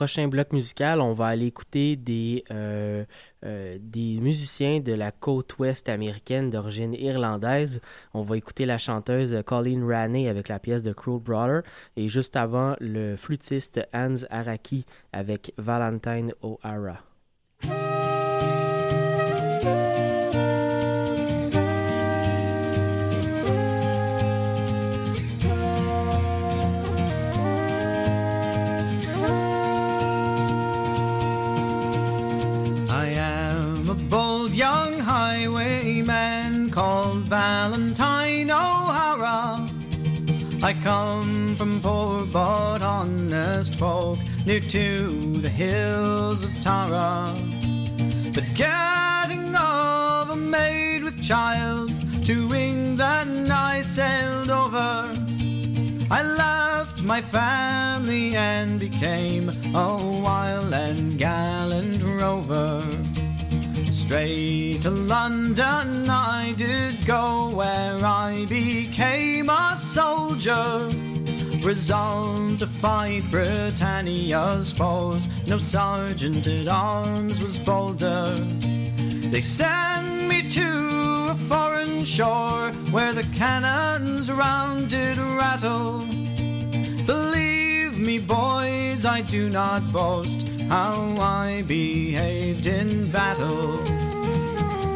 Prochain 0.07 0.29
bloc 0.29 0.53
musical, 0.53 1.01
on 1.01 1.13
va 1.13 1.27
aller 1.27 1.47
écouter 1.47 1.97
des, 1.97 2.45
euh, 2.53 3.05
euh, 3.45 3.77
des 3.81 4.21
musiciens 4.21 4.79
de 4.79 4.93
la 4.93 5.11
côte 5.11 5.59
ouest 5.59 5.89
américaine 5.89 6.49
d'origine 6.49 6.95
irlandaise. 6.95 7.81
On 8.15 8.23
va 8.23 8.37
écouter 8.37 8.67
la 8.67 8.79
chanteuse 8.79 9.37
Colleen 9.45 9.83
Raney 9.83 10.29
avec 10.29 10.47
la 10.49 10.61
pièce 10.61 10.85
de 10.85 10.93
Cruel 10.93 11.19
Brother 11.19 11.63
et 11.97 12.07
juste 12.07 12.37
avant, 12.37 12.77
le 12.79 13.17
flûtiste 13.17 13.81
Hans 13.93 14.23
Araki 14.31 14.87
avec 15.13 15.53
Valentine 15.59 16.33
O'Hara. 16.41 17.03
From 41.57 41.81
poor 41.81 42.27
but 42.27 42.83
honest 42.83 43.77
folk 43.77 44.19
near 44.45 44.61
to 44.61 45.09
the 45.41 45.49
hills 45.49 46.45
of 46.45 46.53
Tara. 46.61 47.35
But 48.35 48.45
getting 48.55 49.55
of 49.57 50.31
a 50.31 50.37
maid 50.37 51.03
with 51.03 51.23
child 51.23 51.91
to 52.27 52.55
England 52.55 53.51
I 53.51 53.81
sailed 53.81 54.51
over. 54.51 55.11
I 56.11 56.23
left 56.23 57.03
my 57.03 57.23
family 57.23 58.37
and 58.37 58.79
became 58.79 59.49
a 59.75 60.21
wild 60.23 60.75
and 60.75 61.19
gallant 61.19 62.03
rover. 62.03 62.83
Straight 63.93 64.83
to 64.83 64.91
London 64.91 66.11
I 66.11 66.55
did 66.57 67.07
go, 67.07 67.51
where 67.55 68.05
I 68.05 68.45
became 68.47 69.49
a 69.49 69.75
soldier. 69.77 70.89
Resolved 71.63 72.61
to 72.61 72.67
fight 72.67 73.23
Britannia's 73.31 74.73
foes, 74.73 75.29
no 75.47 75.59
sergeant 75.59 76.47
at 76.47 76.69
arms 76.69 77.43
was 77.43 77.59
bolder. 77.59 78.31
They 79.31 79.41
sent 79.41 80.29
me 80.29 80.49
to 80.51 81.29
a 81.31 81.35
foreign 81.35 82.05
shore 82.05 82.71
where 82.91 83.13
the 83.13 83.25
cannons 83.35 84.31
round 84.31 84.91
did 84.91 85.19
rattle. 85.19 86.07
Believe 87.07 87.99
me, 87.99 88.19
boys, 88.19 89.05
I 89.05 89.23
do 89.23 89.51
not 89.51 89.93
boast 89.93 90.49
how 90.69 91.17
I 91.19 91.63
behaved 91.67 92.67
in 92.67 93.11
battle. 93.11 94.06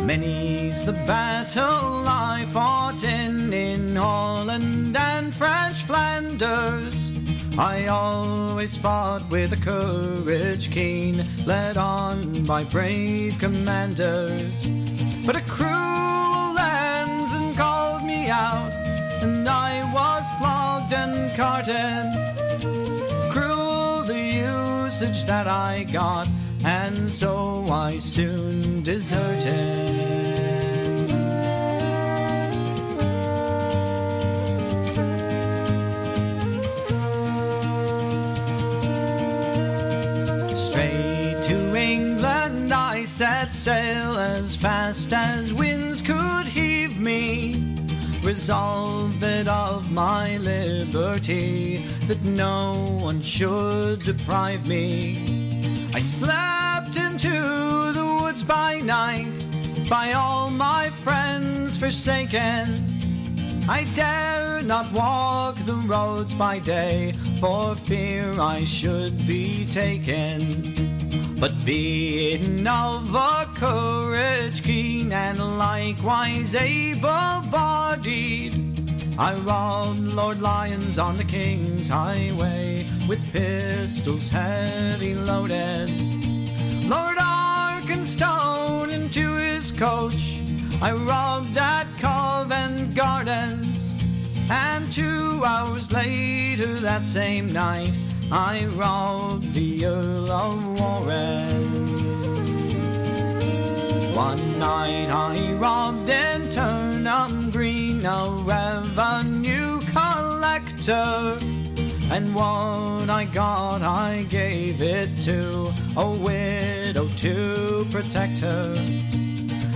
Many's 0.04 0.84
the 0.84 0.92
battle 0.92 2.08
I 2.08 2.46
fought 2.52 3.04
in 3.04 3.52
in 3.52 3.96
Holland 3.96 4.96
and 4.96 5.34
French 5.34 5.82
Flanders. 5.84 7.12
I 7.58 7.86
always 7.86 8.76
fought 8.76 9.28
with 9.30 9.52
a 9.52 9.56
courage 9.56 10.70
keen, 10.70 11.24
led 11.44 11.76
on 11.76 12.44
by 12.44 12.64
brave 12.64 13.38
commanders. 13.38 14.66
But 15.26 15.36
a 15.36 15.42
cruel 15.42 16.58
ensign 16.58 17.54
called 17.54 18.04
me 18.04 18.30
out, 18.30 18.72
and 19.22 19.48
I 19.48 19.82
was 19.92 20.24
flogged 20.38 20.92
and 20.92 21.36
carted. 21.36 22.08
Cruel 23.30 24.02
the 24.04 24.18
usage 24.18 25.24
that 25.24 25.46
I 25.46 25.84
got, 25.92 26.28
and 26.64 27.08
so 27.08 27.64
I 27.70 27.96
soon 27.98 28.82
deserted. 28.82 30.00
Straight 40.56 41.40
to 41.42 41.76
England 41.76 42.72
I 42.72 43.04
set 43.04 43.52
sail 43.52 44.16
as 44.16 44.56
fast 44.56 45.12
as 45.12 45.52
winds 45.54 46.02
could 46.02 46.46
heave 46.46 47.00
me. 47.00 47.76
Resolved 48.22 49.18
that 49.20 49.48
of 49.48 49.90
my 49.92 50.36
liberty 50.38 51.78
that 52.06 52.22
no 52.22 52.72
one 53.00 53.22
should 53.22 54.02
deprive 54.02 54.66
me. 54.68 55.49
I 55.92 55.98
slept 55.98 56.96
into 56.96 57.28
the 57.92 58.18
woods 58.22 58.44
by 58.44 58.80
night, 58.80 59.26
by 59.88 60.12
all 60.12 60.48
my 60.48 60.88
friends 60.88 61.78
forsaken. 61.78 62.66
I 63.68 63.84
dare 63.94 64.62
not 64.62 64.90
walk 64.92 65.56
the 65.66 65.74
roads 65.74 66.32
by 66.32 66.60
day, 66.60 67.12
for 67.40 67.74
fear 67.74 68.38
I 68.38 68.62
should 68.62 69.26
be 69.26 69.66
taken. 69.66 70.40
But 71.40 71.52
being 71.64 72.66
of 72.68 73.12
a 73.12 73.46
courage 73.54 74.62
keen 74.62 75.12
and 75.12 75.58
likewise 75.58 76.54
able 76.54 77.42
bodied, 77.50 78.69
I 79.20 79.34
robbed 79.34 80.14
Lord 80.14 80.40
Lyons 80.40 80.98
on 80.98 81.18
the 81.18 81.24
King's 81.24 81.88
Highway 81.88 82.86
with 83.06 83.20
pistols 83.34 84.28
heavy 84.30 85.14
loaded. 85.14 85.90
Lord 86.88 87.18
Arkenstone 87.18 88.90
into 88.90 89.34
his 89.34 89.72
coach, 89.72 90.40
I 90.80 90.92
robbed 90.92 91.58
at 91.58 91.86
Covent 91.98 92.94
Gardens. 92.94 93.92
And 94.48 94.90
two 94.90 95.44
hours 95.44 95.92
later 95.92 96.72
that 96.80 97.04
same 97.04 97.52
night, 97.52 97.92
I 98.32 98.64
robbed 98.74 99.52
the 99.52 99.84
Earl 99.84 100.30
of 100.30 100.80
Warren. 100.80 101.89
One 104.20 104.58
night 104.58 105.08
I 105.08 105.54
robbed 105.54 106.10
in 106.10 106.50
Turnham 106.50 107.50
Green 107.50 108.04
a 108.04 108.28
revenue 108.44 109.80
collector. 109.94 111.38
And 112.12 112.34
what 112.34 113.08
I 113.08 113.26
got, 113.32 113.80
I 113.80 114.26
gave 114.28 114.82
it 114.82 115.08
to 115.22 115.72
a 115.96 116.10
widow 116.10 117.08
to 117.08 117.86
protect 117.90 118.40
her. 118.40 118.74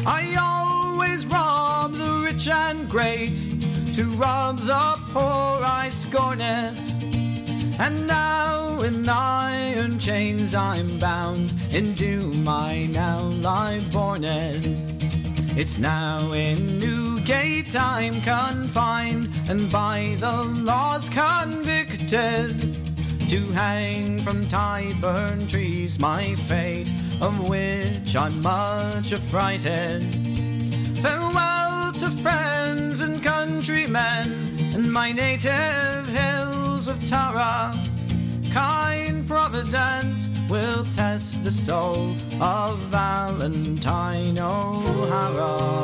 I 0.05 0.23
always 0.39 1.25
rob 1.25 1.93
the 1.93 2.21
rich 2.23 2.47
and 2.47 2.87
great, 2.87 3.35
to 3.95 4.05
rob 4.25 4.59
the 4.59 4.99
poor 5.15 5.65
I 5.65 5.89
scorn 5.91 6.43
it. 6.43 7.04
And 7.79 8.07
now 8.07 8.81
in 8.83 9.09
iron 9.09 9.99
chains 9.99 10.55
I'm 10.55 10.99
bound, 10.99 11.53
into 11.73 12.33
my 12.39 12.87
now 12.93 13.21
live 13.21 13.83
bornet. 13.91 14.65
It's 15.57 15.79
now 15.79 16.33
in 16.33 16.79
Newgate 16.79 17.75
I'm 17.75 18.21
confined, 18.23 19.29
and 19.49 19.71
by 19.71 20.17
the 20.19 20.45
laws 20.63 21.09
convicted 21.09 22.61
to 23.29 23.41
hang 23.53 24.19
from 24.19 24.43
Tyburn 24.45 25.49
trees 25.51 25.99
my 25.99 26.35
fate, 26.35 26.89
of 27.21 27.49
which 27.49 28.15
I'm 28.15 28.41
much 28.43 29.13
affrighted. 29.13 30.05
Farewell 31.03 31.93
to 31.95 32.11
friends 32.23 33.01
and 33.01 33.23
countrymen, 33.23 34.54
and 34.75 34.93
my 34.93 35.13
native 35.13 36.07
hills 36.09 36.89
of 36.89 36.99
Tara. 37.09 37.73
Kind 38.53 39.27
Providence 39.29 40.29
will 40.51 40.85
test 40.97 41.45
the 41.45 41.51
soul 41.51 42.15
of 42.41 42.79
Valentine 42.91 44.39
O'Hara. 44.39 45.75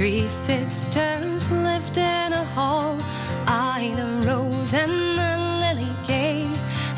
Three 0.00 0.28
sisters 0.28 1.52
lived 1.52 1.98
in 1.98 2.32
a 2.32 2.42
hall. 2.42 2.96
I, 3.46 3.92
the 3.94 4.26
rose, 4.26 4.72
and 4.72 4.90
the 4.90 5.32
lily 5.60 5.92
gay. 6.06 6.48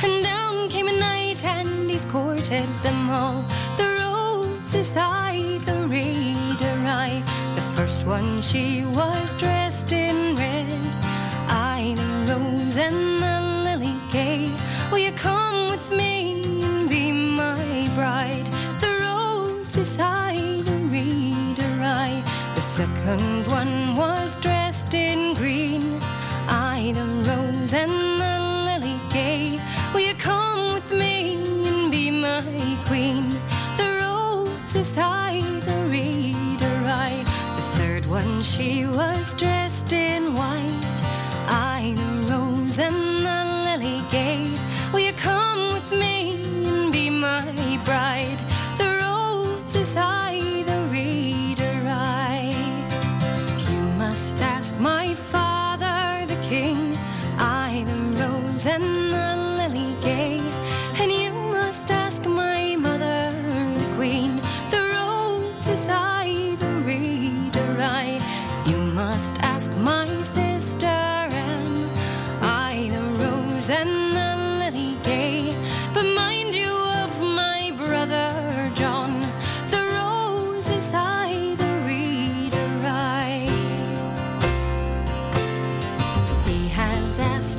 And 0.05 0.23
down 0.23 0.69
came 0.69 0.87
a 0.87 0.93
knight, 0.93 1.45
and 1.45 1.91
he's 1.91 2.05
courted 2.05 2.69
them 2.85 3.11
all. 3.11 3.45
The 3.77 3.99
rose 4.05 4.73
is 4.73 4.97
I, 4.97 5.59
the 5.65 5.85
reader 5.89 6.77
I. 6.87 7.25
The 7.57 7.63
first 7.75 8.07
one 8.07 8.41
she 8.41 8.85
was 8.85 9.35
dressed 9.35 9.91
in 9.91 10.37
red. 10.37 10.95
I, 11.49 11.97
the 11.97 12.33
rose, 12.33 12.77
and 12.77 13.19
the 13.21 13.41
lily 13.65 13.97
gay. 14.13 14.52
Can't 23.05 23.42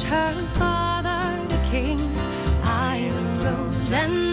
her 0.01 0.33
father, 0.57 1.45
the 1.49 1.61
king. 1.69 1.99
I 2.63 3.11
arose 3.41 3.93
and 3.93 4.32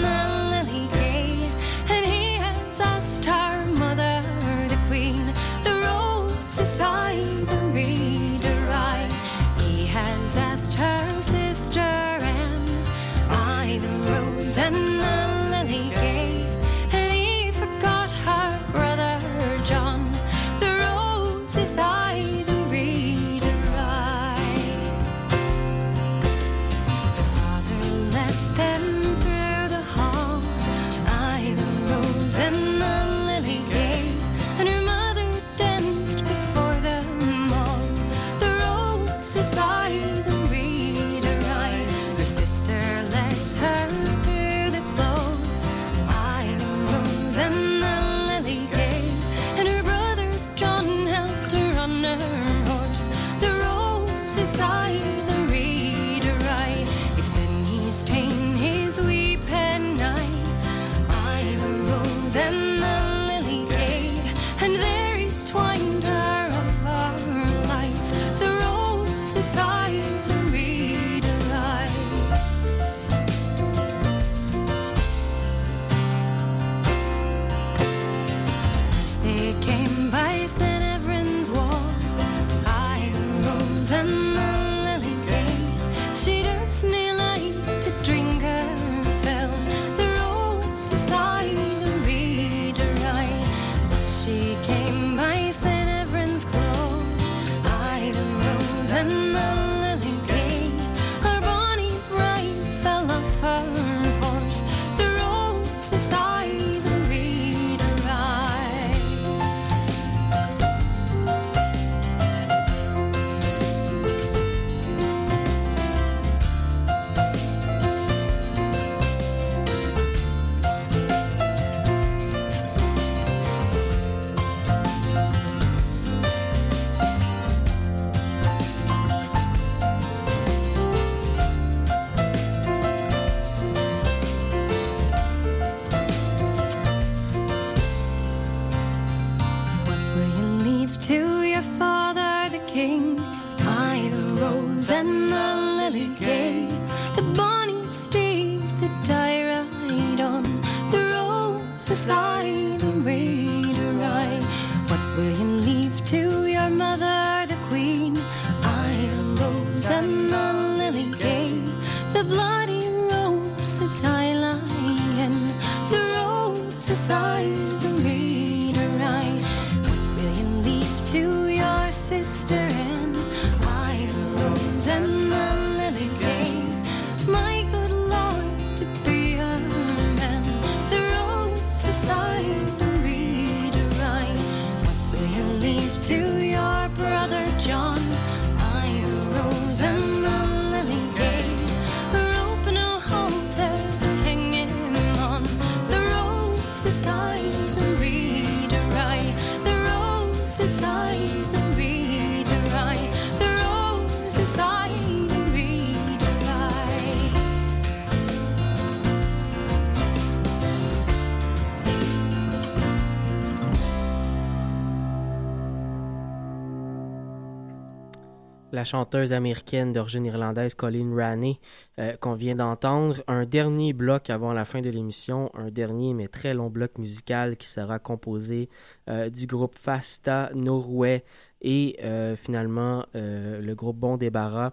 la 218.81 218.85
chanteuse 218.85 219.35
américaine 219.35 219.93
d'origine 219.93 220.25
irlandaise 220.25 220.75
Colleen 220.75 221.13
Raney 221.15 221.61
euh, 221.99 222.17
qu'on 222.17 222.33
vient 222.33 222.55
d'entendre. 222.55 223.23
Un 223.27 223.45
dernier 223.45 223.93
bloc 223.93 224.31
avant 224.31 224.55
la 224.55 224.65
fin 224.65 224.81
de 224.81 224.89
l'émission, 224.89 225.51
un 225.53 225.71
dernier 225.71 226.15
mais 226.15 226.29
très 226.29 226.55
long 226.55 226.71
bloc 226.71 226.97
musical 226.97 227.59
qui 227.59 227.67
sera 227.67 227.99
composé 227.99 228.71
euh, 229.11 229.29
du 229.29 229.47
groupe 229.47 229.75
Fasta, 229.77 230.51
Norway 230.55 231.25
et 231.61 231.99
euh, 232.03 232.37
finalement 232.37 233.05
le 233.13 233.75
groupe 233.75 233.99
Bon 233.99 234.17
Débarras. 234.17 234.73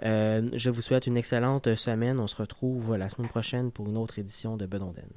je 0.00 0.70
vous 0.70 0.80
souhaite 0.80 1.08
une 1.08 1.16
excellente 1.16 1.74
semaine. 1.74 2.20
On 2.20 2.28
se 2.28 2.36
retrouve 2.36 2.94
la 2.94 3.08
semaine 3.08 3.30
prochaine 3.30 3.72
pour 3.72 3.88
une 3.88 3.96
autre 3.96 4.20
édition 4.20 4.56
de 4.56 4.66
Bedonden. 4.66 5.10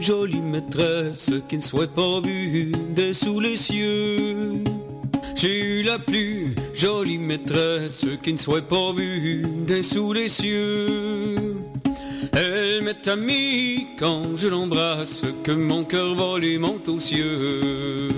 Jolie 0.00 0.40
maîtresse 0.40 1.30
qui 1.48 1.56
ne 1.56 1.62
soit 1.62 1.92
pas 1.92 2.20
vue 2.20 2.72
des 2.94 3.12
sous 3.12 3.38
les 3.38 3.56
cieux. 3.56 4.64
J'ai 5.36 5.60
eu 5.60 5.82
la 5.82 5.98
plus 5.98 6.54
jolie 6.74 7.18
maîtresse 7.18 8.06
qui 8.22 8.32
ne 8.32 8.38
soit 8.38 8.66
pas 8.66 8.92
vue 8.92 9.42
des 9.66 9.82
sous 9.82 10.12
les 10.12 10.28
cieux. 10.28 11.36
Elle 12.32 12.82
m'est 12.84 13.06
amie 13.08 13.88
quand 13.98 14.36
je 14.36 14.48
l'embrasse, 14.48 15.24
que 15.44 15.52
mon 15.52 15.84
cœur 15.84 16.14
vole 16.14 16.44
et 16.44 16.58
monte 16.58 16.88
aux 16.88 17.00
cieux. 17.00 18.08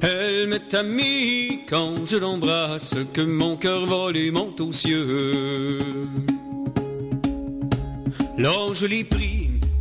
Elle 0.00 0.48
m'est 0.48 0.74
amie 0.74 1.60
quand 1.68 2.06
je 2.06 2.16
l'embrasse, 2.16 2.94
que 3.12 3.20
mon 3.20 3.56
cœur 3.56 3.86
vole 3.86 4.16
et 4.16 4.30
monte 4.30 4.60
aux 4.60 4.72
cieux. 4.72 5.78
L'ange 8.36 8.84
l'ai 8.84 9.04
pris 9.04 9.37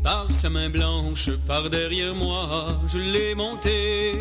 par 0.08 0.32
sa 0.32 0.50
main 0.50 0.70
blanche, 0.70 1.32
par 1.46 1.70
derrière 1.70 2.16
moi, 2.16 2.80
je 2.88 2.98
l'ai 2.98 3.36
monté. 3.36 4.14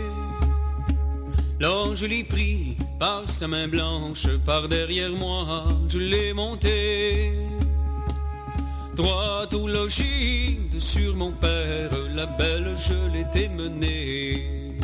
L'ange 1.61 2.03
l'ai 2.03 2.25
pris 2.25 2.77
par 2.99 3.31
sa 3.31 3.47
main 3.47 3.69
blanche, 3.69 4.27
par 4.45 4.67
derrière 4.67 5.13
moi, 5.13 5.63
je 5.87 5.99
l'ai 5.99 6.33
monté. 6.33 7.31
Droit 8.97 9.47
au 9.55 9.69
logis 9.69 10.59
de 10.75 10.81
sur 10.81 11.15
mon 11.15 11.31
père, 11.31 11.93
la 12.17 12.27
belle 12.27 12.75
je 12.77 12.99
l'étais 13.15 13.49
menée. 13.49 14.79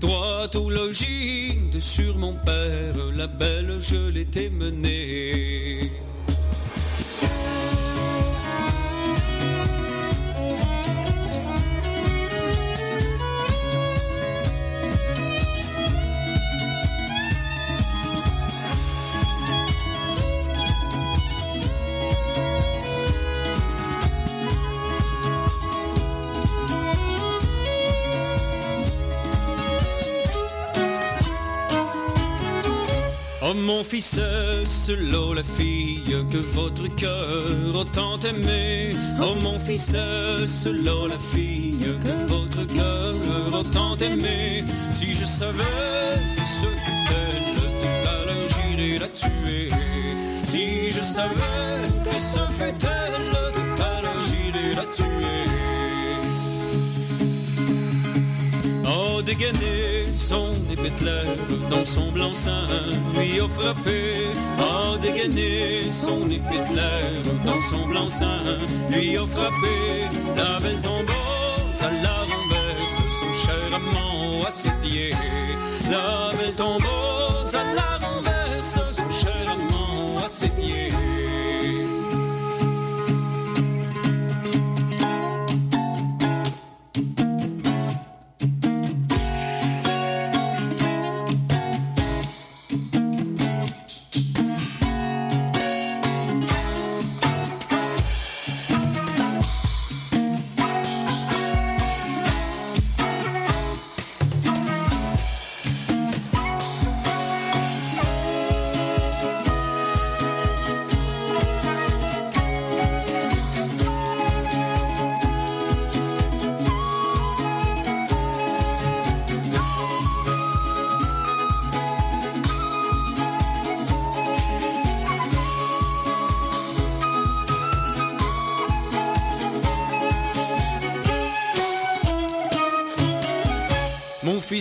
Droit 0.00 0.48
au 0.54 0.70
logis 0.70 1.58
de 1.74 1.78
sur 1.78 2.16
mon 2.16 2.32
père, 2.32 2.94
la 3.14 3.26
belle 3.26 3.76
je 3.80 4.08
l'étais 4.08 4.48
menée. 4.48 5.90
Mon 33.68 33.84
fils 33.84 34.18
selon 34.64 35.34
la 35.34 35.42
fille 35.42 36.02
que 36.32 36.38
votre 36.38 36.86
cœur 36.96 37.80
a 37.82 37.84
tant 37.84 38.18
aimé. 38.20 38.94
Oh 39.20 39.34
mon 39.42 39.58
fils 39.58 39.94
selon 40.46 41.06
la 41.06 41.18
fille 41.18 41.76
que 42.06 42.26
votre 42.32 42.64
cœur 42.66 43.14
a 43.60 43.64
tant 43.64 43.94
aimé. 43.96 44.64
Si 44.90 45.12
je 45.12 45.26
savais 45.26 46.16
ce 46.60 46.68
que 46.84 46.96
elle, 47.22 47.56
l'heure 48.04 48.48
j'irais 48.54 48.98
la 49.00 49.08
tuer. 49.08 49.68
Si 50.44 50.90
je 50.90 51.02
savais 51.02 51.82
que 52.04 52.16
ce 52.32 52.42
fait 52.58 52.74
elle, 52.96 53.37
Dégainer 59.28 60.10
son 60.10 60.52
épée 60.72 60.88
de 60.88 61.68
dans 61.68 61.84
son 61.84 62.10
blanc-seing 62.12 62.66
lui 63.14 63.38
a 63.38 63.46
frappé. 63.46 64.26
Oh, 64.58 64.96
dégainer 65.02 65.90
son 65.90 66.30
épée 66.30 66.64
de 66.70 67.44
dans 67.44 67.60
son 67.60 67.86
blanc-seing 67.88 68.56
lui 68.90 69.18
a 69.18 69.26
frappé. 69.26 70.08
La 70.34 70.58
belle 70.60 70.80
tombeuse 70.80 71.82
à 71.82 71.90
la 72.02 72.20
renverse, 72.30 73.02
son 73.20 73.32
cher 73.34 73.74
amant 73.74 74.46
à 74.46 74.50
ses 74.50 74.72
pieds. 74.82 75.12
La 75.90 76.30
belle 76.34 76.54
tombeuse 76.54 77.54
à 77.54 77.64
la 77.74 77.98
renverse, 78.06 78.27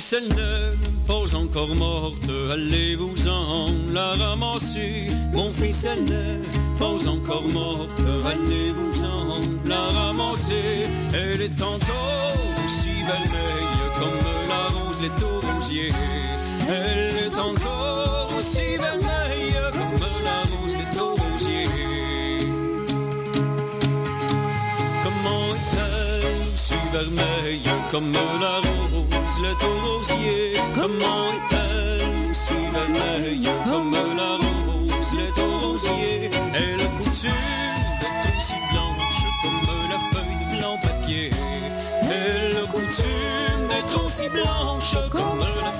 Fils, 0.07 0.13
elle 0.13 0.29
n'est 0.29 1.05
pas 1.05 1.35
encore 1.35 1.75
morte, 1.75 2.29
allez-vous-en 2.51 3.65
la 3.91 4.11
ramasser. 4.13 5.07
Mon 5.33 5.49
fils, 5.51 5.83
elle 5.83 6.05
n'est 6.05 6.41
pas 6.79 7.07
encore 7.09 7.47
morte, 7.51 8.01
allez-vous-en 8.25 9.41
la 9.65 9.81
ramasser. 9.99 10.85
Elle 11.13 11.41
est 11.41 11.61
encore 11.61 12.37
aussi 12.63 12.95
vermeille 13.05 13.75
comme 13.99 14.21
la 14.47 14.67
rose, 14.67 14.97
les 15.01 15.11
rosier. 15.47 15.89
Elle 16.69 17.25
est 17.25 17.37
encore 17.37 18.29
aussi 18.37 18.77
vermeille 18.77 19.55
comme 19.73 19.99
la 20.23 20.39
rose, 20.51 20.75
les 20.77 20.99
rosier. 20.99 21.67
Comment 25.03 25.47
est-elle 25.57 26.47
si 26.55 26.75
vermeille 26.93 27.69
comme 27.91 28.13
la 28.13 28.57
rose, 28.57 28.76
le 29.41 29.53
Comment 30.75 31.31
est-elle 31.31 32.33
si 32.33 32.53
vermeille 32.71 33.49
comme 33.65 33.91
la 33.91 34.37
rose, 34.37 35.13
le 35.13 35.57
rosier 35.59 36.29
Elle 36.53 36.81
a 36.81 36.89
coutume 36.97 37.31
d'être 38.01 38.37
aussi 38.37 38.55
blanche 38.71 39.23
comme 39.43 39.67
la 39.89 39.99
feuille 40.11 40.37
de 40.39 40.57
blanc 40.57 40.77
papier. 40.81 41.29
Elle 42.03 42.57
a 42.57 42.67
coutume 42.71 43.67
d'être 43.69 44.05
aussi 44.05 44.29
blanche 44.29 44.95
comme 45.11 45.39
la 45.39 45.71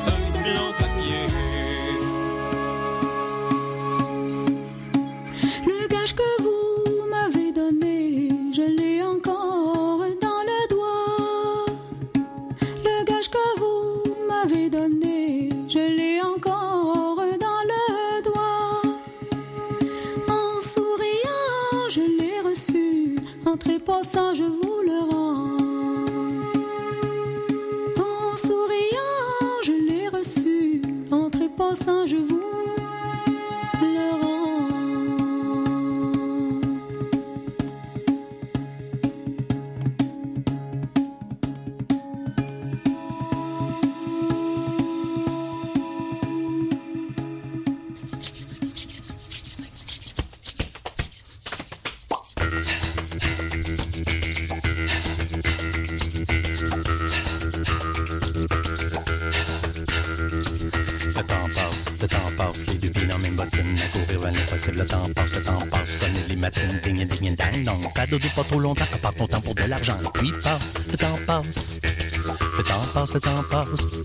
et 69.96 70.20
puis 70.20 70.32
passe, 70.44 70.76
le 70.92 70.98
temps 70.98 71.20
passe, 71.26 71.80
le 71.84 72.64
temps 72.64 72.88
passe, 72.94 73.14
le 73.14 73.20
temps 73.20 73.44
passe, 73.50 74.02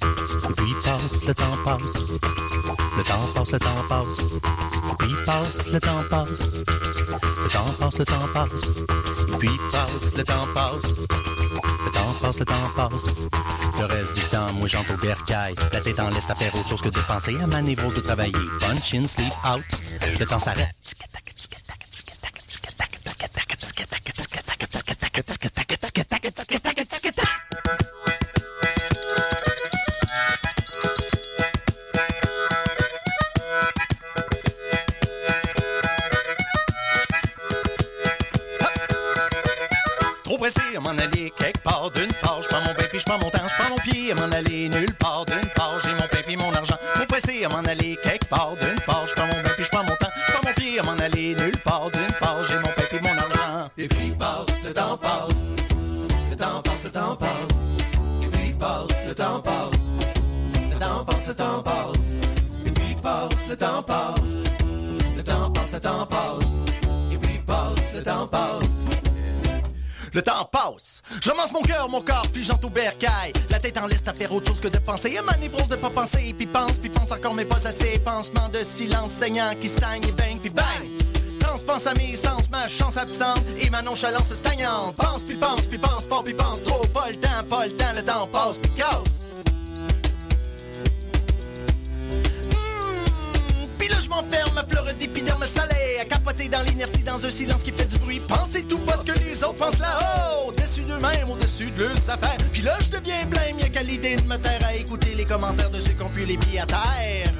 puis 0.56 0.74
passe, 0.84 1.26
le 1.26 1.34
temps 1.34 1.56
passe, 1.64 2.12
le 2.96 3.02
temps 3.02 3.28
passe, 3.34 3.52
le 3.52 3.58
temps 3.58 3.84
passe, 3.88 4.20
puis 4.98 5.14
passe, 5.26 5.66
le 5.72 5.80
temps 5.80 6.04
passe, 6.08 6.42
le 7.42 7.48
temps 7.50 7.74
passe, 7.78 7.98
le 7.98 8.04
temps 8.04 8.28
passe, 8.32 8.52
le 10.16 10.24
temps 10.24 10.46
passe, 10.54 10.96
le 11.84 11.92
temps 11.92 12.14
passe, 12.20 12.38
le 12.38 12.44
temps 12.44 12.70
passe. 12.76 13.02
Le 13.78 13.86
reste 13.86 14.14
du 14.14 14.22
temps, 14.22 14.52
moi 14.52 14.68
j'entre 14.68 14.94
au 14.94 14.96
bercail. 14.96 15.54
La 15.72 15.80
tête 15.80 15.98
en 15.98 16.10
laisse 16.10 16.28
à 16.28 16.34
faire 16.34 16.54
autre 16.54 16.68
chose 16.68 16.82
que 16.82 16.90
de 16.90 16.98
penser 17.00 17.36
à 17.42 17.46
ma 17.46 17.60
névrose 17.62 17.94
de 17.94 18.00
travailler. 18.00 18.32
Punch 18.60 18.94
in, 18.94 19.06
sleep 19.06 19.32
out. 19.44 19.64
Le 20.20 20.24
temps 20.26 20.38
s'arrête. 20.38 20.81
Prends 43.12 43.24
mon 43.24 43.30
temps. 43.30 43.48
Je 43.48 43.54
prends 43.54 43.70
mon 43.70 43.76
pied 43.76 44.12
à 44.12 44.14
m'en 44.14 44.32
aller 44.32 44.68
nulle 44.68 44.94
part 44.94 45.24
d'une 45.26 45.48
part. 45.54 45.78
J'ai 45.82 45.92
mon 45.92 46.08
pain 46.08 46.22
puis 46.26 46.36
mon 46.36 46.52
argent. 46.52 46.76
Trop 46.94 47.06
pressé 47.06 47.44
à 47.44 47.48
m'en 47.48 47.58
aller 47.58 47.98
quelque 48.02 48.26
part 48.26 48.52
d'une 48.60 48.80
part. 48.86 49.04
Je 49.06 49.14
prends 49.14 49.26
mon 49.26 49.42
bain 49.42 49.50
puis 49.54 49.64
je 49.64 49.70
prends 49.70 49.84
mon 49.84 49.96
temps. 49.96 50.12
Je 50.26 50.32
prends 50.32 50.42
mon 50.46 50.54
pied 50.54 50.78
à 50.78 50.82
m'en 50.82 50.98
aller 50.98 51.34
nulle 51.34 51.58
part 51.64 51.90
d'une 51.90 52.14
part. 52.18 52.44
J'ai 52.46 52.54
mon 52.56 52.62
pain 52.62 52.84
puis 52.90 53.00
mon 53.02 53.10
argent. 53.10 53.70
Et 53.76 53.88
puis 53.88 54.10
passe, 54.12 54.46
le 54.64 54.72
temps 54.72 54.96
passe. 54.96 55.56
Le 56.30 56.36
temps 56.36 56.62
passe, 56.62 56.84
le 56.84 56.90
temps 56.90 57.16
passe. 57.16 57.76
Et 58.22 58.26
puis 58.26 58.52
passe, 58.54 59.06
le 59.06 59.14
temps 59.14 59.40
passe. 59.40 59.98
Le 60.70 60.78
temps 60.78 61.04
passe, 61.04 61.28
le 61.28 61.34
temps 61.34 61.62
passe. 61.62 62.12
Et 62.66 62.70
puis 62.70 62.96
passe, 63.02 63.48
le 63.48 63.56
temps 63.56 63.82
passe. 63.82 64.34
Le 65.16 65.22
temps 65.22 65.50
passe, 65.50 65.72
le 65.72 65.80
temps 65.80 66.06
passe. 66.06 67.12
Et 67.12 67.16
puis 67.16 67.38
passe, 67.46 67.94
le 67.94 68.02
temps 68.02 68.26
passe. 68.26 68.71
Le 70.14 70.22
temps 70.22 70.44
passe. 70.50 71.02
Je 71.22 71.30
mon 71.52 71.62
cœur, 71.62 71.88
mon 71.88 72.02
corps, 72.02 72.28
puis 72.32 72.44
j'entends 72.44 72.70
bercaille. 72.70 73.32
La 73.50 73.58
tête 73.58 73.78
en 73.78 73.86
laisse 73.86 74.02
à 74.06 74.12
faire 74.12 74.32
autre 74.32 74.48
chose 74.48 74.60
que 74.60 74.68
de 74.68 74.78
penser. 74.78 75.16
Et 75.18 75.22
ma 75.22 75.36
névrose 75.36 75.68
de 75.68 75.76
pas 75.76 75.90
penser, 75.90 76.34
puis 76.36 76.46
pense, 76.46 76.78
puis 76.78 76.90
pense 76.90 77.12
encore, 77.12 77.34
mais 77.34 77.44
pas 77.44 77.66
assez. 77.66 77.98
Pansement 78.04 78.48
de 78.48 78.62
silence 78.64 79.12
saignant 79.12 79.54
qui 79.60 79.68
stagne 79.68 80.04
et 80.06 80.12
bang, 80.12 80.38
puis 80.40 80.50
bang. 80.50 81.02
Pense 81.66 81.86
à 81.86 81.94
mes 81.94 82.16
sens, 82.16 82.50
ma 82.50 82.66
chance 82.66 82.96
absente 82.96 83.44
et 83.58 83.68
ma 83.68 83.82
nonchalance 83.82 84.32
stagnante. 84.34 84.96
Pense 84.96 85.24
puis 85.24 85.36
pense 85.36 85.66
puis 85.68 85.78
pense 85.78 86.08
fort 86.08 86.24
puis 86.24 86.34
pense 86.34 86.62
trop. 86.62 86.82
Pas 86.88 87.10
le 87.10 87.16
temps, 87.16 87.44
pas 87.48 87.66
le 87.66 87.72
temps, 87.72 87.92
le 87.94 88.02
temps 88.02 88.26
passe 88.26 88.58
puis 88.58 88.70
casse. 88.72 89.32
Je 94.02 94.08
m'enferme, 94.08 94.54
ma 94.54 94.64
fleur 94.64 94.84
d'épiderme 94.98 95.46
salée, 95.46 95.98
à 96.00 96.04
capoter 96.04 96.48
dans 96.48 96.62
l'inertie, 96.62 97.02
dans 97.02 97.24
un 97.24 97.30
silence 97.30 97.62
qui 97.62 97.72
fait 97.72 97.86
du 97.86 97.98
bruit. 97.98 98.20
Pensez 98.26 98.64
tout 98.64 98.78
pas 98.80 98.96
ce 98.96 99.04
que 99.04 99.18
les 99.18 99.42
autres 99.44 99.56
pensent 99.56 99.78
là-haut, 99.78 100.48
au-dessus 100.48 100.82
d'eux-mêmes, 100.82 101.30
au-dessus 101.30 101.70
de 101.70 101.84
leurs 101.84 102.10
affaires. 102.10 102.36
Puis 102.50 102.62
là, 102.62 102.76
je 102.80 102.90
deviens 102.90 103.24
blême, 103.26 103.58
y'a 103.60 103.68
qu'à 103.68 103.82
l'idée 103.82 104.16
de 104.16 104.22
me 104.22 104.36
taire 104.36 104.60
à 104.66 104.74
écouter 104.74 105.14
les 105.14 105.24
commentaires 105.24 105.70
de 105.70 105.80
ceux 105.80 105.92
qui 105.92 106.02
ont 106.02 106.08
pu 106.08 106.24
les 106.24 106.36
pieds 106.36 106.60
à 106.60 106.66
terre. 106.66 107.32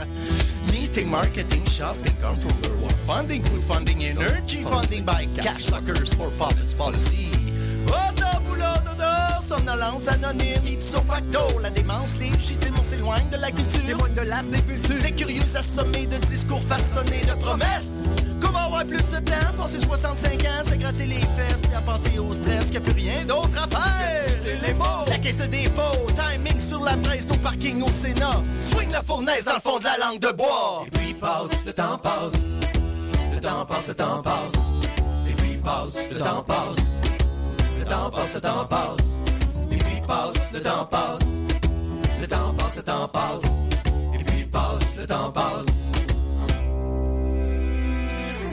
Meeting, 0.70 1.08
marketing, 1.08 1.66
shopping, 1.66 2.14
controller, 2.22 2.80
war 2.80 2.92
funding, 3.06 3.42
food 3.44 3.62
funding, 3.62 4.04
energy 4.04 4.62
funding 4.62 5.04
by 5.04 5.26
cash 5.36 5.64
suckers 5.64 6.14
for 6.14 6.30
profits 6.36 6.74
policy. 6.76 7.30
Dodo, 7.86 8.42
somnolence 9.52 10.08
anonyme, 10.08 10.64
ipso 10.64 10.98
facto, 11.02 11.58
la 11.60 11.68
démence 11.68 12.16
légitime, 12.18 12.74
on 12.80 12.84
s'éloigne 12.84 13.28
de 13.30 13.36
la 13.36 13.50
culture, 13.50 13.84
témoigne 13.84 14.14
de 14.14 14.22
la 14.22 14.42
sépulture, 14.42 15.02
les 15.02 15.12
curieux 15.12 15.42
assommés 15.54 16.06
de 16.06 16.16
discours 16.26 16.62
façonnés 16.62 17.20
de 17.20 17.34
promesses. 17.34 18.08
Comment 18.40 18.60
avoir 18.60 18.86
plus 18.86 19.10
de 19.10 19.18
temps, 19.18 19.52
passer 19.58 19.78
65 19.78 20.42
ans, 20.44 20.64
se 20.64 20.74
gratter 20.74 21.04
les 21.04 21.20
fesses, 21.20 21.60
puis 21.62 21.74
à 21.74 21.82
penser 21.82 22.18
au 22.18 22.32
stress, 22.32 22.70
qu'il 22.70 22.72
n'y 22.72 22.76
a 22.78 22.80
plus 22.80 22.94
rien 22.94 23.24
d'autre 23.26 23.50
à 23.62 23.68
faire. 23.68 24.36
C'est 24.42 24.66
les 24.66 24.72
mots. 24.72 25.04
La 25.08 25.18
caisse 25.18 25.36
de 25.36 25.46
dépôt, 25.46 26.06
timing 26.16 26.58
sur 26.60 26.82
la 26.82 26.96
presse, 26.96 27.28
nos 27.28 27.36
parkings 27.36 27.82
au 27.82 27.92
Sénat, 27.92 28.42
swing 28.60 28.90
la 28.90 29.02
fournaise 29.02 29.44
dans 29.44 29.54
le 29.54 29.60
fond 29.60 29.78
de 29.78 29.84
la 29.84 29.98
langue 29.98 30.18
de 30.18 30.32
bois. 30.32 30.84
Et 30.86 30.90
puis 30.90 31.14
passe, 31.14 31.52
le 31.66 31.72
temps 31.74 31.98
passe, 31.98 32.54
le 33.34 33.40
temps 33.40 33.66
passe, 33.66 33.88
le 33.88 33.94
temps 33.94 34.22
passe, 34.22 34.70
et 35.28 35.34
puis 35.34 35.56
passe, 35.56 35.98
le 36.10 36.18
temps 36.18 36.42
passe. 36.42 37.02
Le 37.78 37.84
temps 37.84 38.10
passe, 38.10 38.34
le 38.34 38.40
temps 38.40 38.64
passe. 38.64 39.12
Et 39.72 39.76
puis 39.76 40.00
passe, 40.06 40.52
le 40.52 40.60
temps 40.60 40.84
passe. 40.90 41.40
Le 42.20 42.26
temps 42.26 42.54
passe, 42.56 42.76
le 42.76 42.82
temps 42.82 43.08
passe. 43.08 43.68
Et 44.18 44.24
puis 44.24 44.44
passe, 44.44 44.96
le 44.98 45.06
temps 45.06 45.30
passe. 45.32 45.90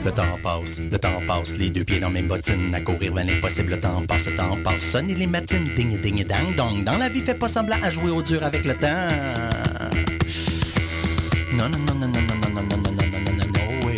Le 0.02 0.10
temps 0.12 0.38
passe, 0.42 0.80
le 0.80 0.98
temps 0.98 1.20
passe, 1.26 1.56
les 1.58 1.68
deux 1.68 1.84
pieds 1.84 2.00
dans 2.00 2.08
mes 2.08 2.22
bottines, 2.22 2.74
à 2.74 2.80
courir 2.80 3.12
vers 3.12 3.26
l'impossible, 3.26 3.72
le 3.72 3.80
temps 3.80 4.02
passe, 4.08 4.26
le 4.26 4.34
temps 4.34 4.56
passe, 4.64 4.80
sonne 4.80 5.08
les 5.08 5.26
matines, 5.26 5.68
ding 5.76 6.00
ding 6.00 6.24
dang 6.24 6.54
dong, 6.56 6.84
dans 6.84 6.96
la 6.96 7.10
vie 7.10 7.20
fait 7.20 7.34
pas 7.34 7.48
semblant 7.48 7.76
à 7.82 7.90
jouer 7.90 8.10
au 8.10 8.22
dur 8.22 8.42
avec 8.42 8.64
le 8.64 8.74
temps. 8.74 9.08
Non, 11.52 11.68
non, 11.68 11.78
non, 11.80 11.94
non, 11.96 12.08
non, 12.08 12.20
non, 12.22 12.36
non, 12.40 12.50
non, 12.50 12.62
non, 12.62 12.76
non, 12.78 12.92
non, 12.92 13.20
non, 13.26 13.32
non, 13.36 13.46
non, 13.52 13.86
way. 13.86 13.96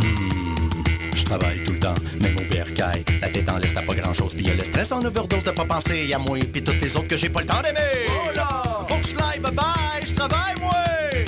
Hmm, 0.00 1.14
Je 1.16 1.24
travaille 1.24 1.64
tout 1.64 1.72
le 1.72 1.78
temps, 1.80 1.94
même 2.20 2.36
au 2.36 2.44
bercail, 2.54 3.04
la 3.20 3.28
tête 3.28 3.50
en 3.50 3.58
laisse, 3.58 3.71
grand 4.12 4.24
chose, 4.24 4.34
puis 4.34 4.44
y 4.46 4.50
a 4.50 4.54
le 4.54 4.64
stress 4.64 4.92
en 4.92 5.02
overdose 5.02 5.44
de 5.44 5.50
pas 5.50 5.64
penser 5.64 6.12
à 6.12 6.18
moi, 6.18 6.38
puis 6.52 6.62
toutes 6.62 6.80
les 6.80 6.96
autres 6.96 7.08
que 7.08 7.16
j'ai 7.16 7.28
pas 7.28 7.40
le 7.40 7.46
temps 7.46 7.62
d'aimer. 7.62 8.08
Oh 8.08 8.36
là, 8.36 8.62
faut 8.88 8.96
que 8.96 9.08
je 9.08 9.14
bye 9.14 9.52
bye, 9.52 10.06
je 10.06 10.14
travaille 10.14 10.54
moi. 10.60 10.72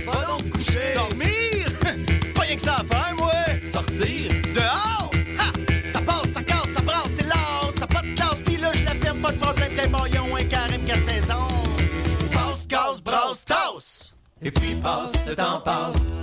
Va 0.07 0.26
donc 0.26 0.51
coucher, 0.51 0.95
dormir, 0.95 1.70
pas 2.35 2.41
rien 2.43 2.57
que 2.57 2.62
ça 2.62 2.76
à 2.76 2.85
faire 2.85 3.14
moi. 3.16 3.32
Sortir, 3.64 4.30
dehors, 4.55 5.11
ha, 5.39 5.53
ça 5.87 6.01
passe, 6.01 6.32
ça 6.32 6.43
casse, 6.43 6.72
ça 6.74 6.82
brasse, 6.82 7.12
c'est 7.16 7.26
l'art, 7.26 7.70
ça 7.70 7.87
pas 7.87 8.03
de 8.03 8.14
classe, 8.14 8.41
puis 8.45 8.57
là 8.57 8.70
je 8.74 8.85
la 8.85 8.95
ferme, 8.95 9.18
pas 9.20 9.32
de 9.32 9.39
problème, 9.39 9.72
plein 9.72 9.89
maillon, 9.89 10.37
un 10.37 10.45
carême, 10.45 10.85
quatre 10.87 11.05
saisons. 11.05 11.49
Passe, 12.32 12.66
casse, 12.66 13.03
brasse, 13.03 13.45
tasse. 13.45 14.14
Et 14.43 14.51
puis 14.51 14.74
passe, 14.74 15.12
le 15.26 15.35
temps 15.35 15.61
passe. 15.64 16.18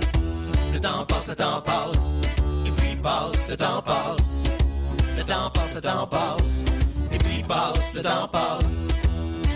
Le 0.72 0.80
temps 0.80 1.04
passe, 1.06 1.28
le 1.28 1.34
temps 1.34 1.60
passe. 1.62 2.18
Et 2.66 2.70
puis 2.70 2.96
passe, 2.96 3.48
le 3.48 3.56
temps 3.56 3.82
passe. 3.82 4.44
Le 5.22 5.28
temps 5.28 5.50
passe, 5.50 5.74
le 5.76 5.80
temps 5.80 6.06
passe. 6.08 6.64
Et 7.12 7.18
puis 7.18 7.44
passe, 7.44 7.94
le 7.94 8.02
temps 8.02 8.26
passe. 8.26 8.88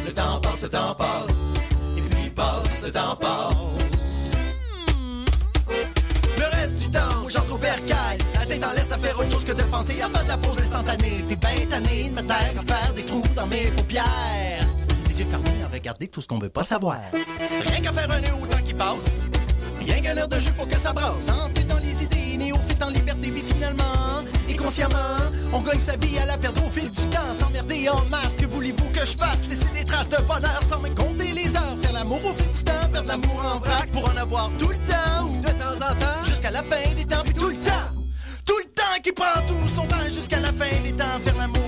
Le 0.06 0.12
temps 0.12 0.40
passe, 0.40 0.62
le 0.62 0.68
temps 0.68 0.94
passe. 0.94 1.52
Et 1.96 2.02
puis 2.02 2.30
passe, 2.30 2.82
le 2.84 2.92
temps 2.92 3.16
passe. 3.16 4.30
Le 6.38 6.56
reste 6.56 6.76
du 6.76 6.88
temps, 6.88 7.28
j'entre 7.28 7.54
au 7.54 7.58
bercail. 7.58 8.18
La 8.38 8.46
tête 8.46 8.64
en 8.64 8.72
laisse 8.74 8.92
à 8.92 8.98
faire 8.98 9.18
autre 9.18 9.28
chose 9.28 9.44
que 9.44 9.54
de 9.54 9.62
penser 9.64 10.00
à 10.00 10.08
faire 10.08 10.22
de 10.22 10.28
la 10.28 10.36
pause 10.36 10.60
instantanée. 10.60 11.24
Puis 11.26 11.34
ben 11.34 11.68
tanné 11.68 12.10
de 12.10 12.14
me 12.14 12.22
taire 12.22 12.54
à 12.60 12.72
faire 12.72 12.92
des 12.94 13.04
trous 13.04 13.24
dans 13.34 13.48
mes 13.48 13.66
paupières. 13.72 14.04
Les 15.08 15.18
yeux 15.18 15.26
fermés 15.28 15.64
à 15.64 15.74
regarder 15.74 16.06
tout 16.06 16.20
ce 16.20 16.28
qu'on 16.28 16.38
veut 16.38 16.48
pas 16.48 16.62
savoir. 16.62 17.00
Rien 17.12 17.80
qu'à 17.80 17.92
faire 17.92 18.10
un 18.12 18.20
nœud 18.20 18.40
au 18.40 18.46
temps 18.46 18.62
qui 18.64 18.72
passe. 18.72 19.26
Rien 19.80 20.00
qu'un 20.00 20.16
air 20.16 20.28
de 20.28 20.38
jeu 20.38 20.52
pour 20.56 20.68
que 20.68 20.78
ça 20.78 20.92
brasse. 20.92 21.24
Sans 21.26 21.48
dans 21.68 21.78
les 21.78 22.04
idées, 22.04 22.36
néophyte 22.36 22.84
en 22.84 22.90
liberté, 22.90 23.32
puis 23.32 23.42
finalement, 23.42 24.22
inconsciemment, 24.66 25.30
on 25.52 25.60
gagne 25.60 25.78
sa 25.78 25.96
vie 25.96 26.18
à 26.18 26.26
la 26.26 26.36
perdre 26.36 26.66
au 26.66 26.70
fil 26.70 26.90
du 26.90 27.08
temps. 27.08 27.32
S'emmerder 27.32 27.88
en 27.88 28.04
masse, 28.10 28.36
que 28.36 28.46
voulez-vous 28.46 28.88
que 28.90 29.06
je 29.06 29.16
fasse? 29.16 29.46
Laisser 29.46 29.68
des 29.72 29.84
traces 29.84 30.08
de 30.08 30.16
bonheur 30.22 30.60
sans 30.68 30.80
me 30.80 30.88
compter 30.88 31.32
les 31.32 31.54
heures. 31.54 31.76
Faire 31.80 31.92
l'amour 31.92 32.20
au 32.24 32.34
fil 32.34 32.50
du 32.50 32.64
temps, 32.64 32.90
faire 32.92 33.04
l'amour 33.04 33.42
en 33.54 33.58
vrac 33.60 33.88
pour 33.92 34.10
en 34.10 34.16
avoir 34.16 34.50
tout 34.58 34.68
le 34.68 34.78
temps. 34.78 35.24
Ou 35.24 35.40
de 35.40 35.50
temps 35.50 35.76
en 35.76 35.94
temps, 35.94 36.24
jusqu'à 36.24 36.50
la 36.50 36.64
fin 36.64 36.94
des 36.96 37.04
temps, 37.04 37.22
puis 37.24 37.34
tout 37.34 37.48
le 37.48 37.56
temps. 37.56 37.86
Tout 38.44 38.58
le 38.58 38.70
temps 38.74 39.02
qui 39.04 39.12
prend 39.12 39.40
tout 39.46 39.68
son 39.72 39.86
temps 39.86 40.08
jusqu'à 40.08 40.40
la 40.40 40.48
fin 40.48 40.82
des 40.82 40.92
temps. 40.92 41.20
Faire 41.24 41.36
l'amour, 41.36 41.66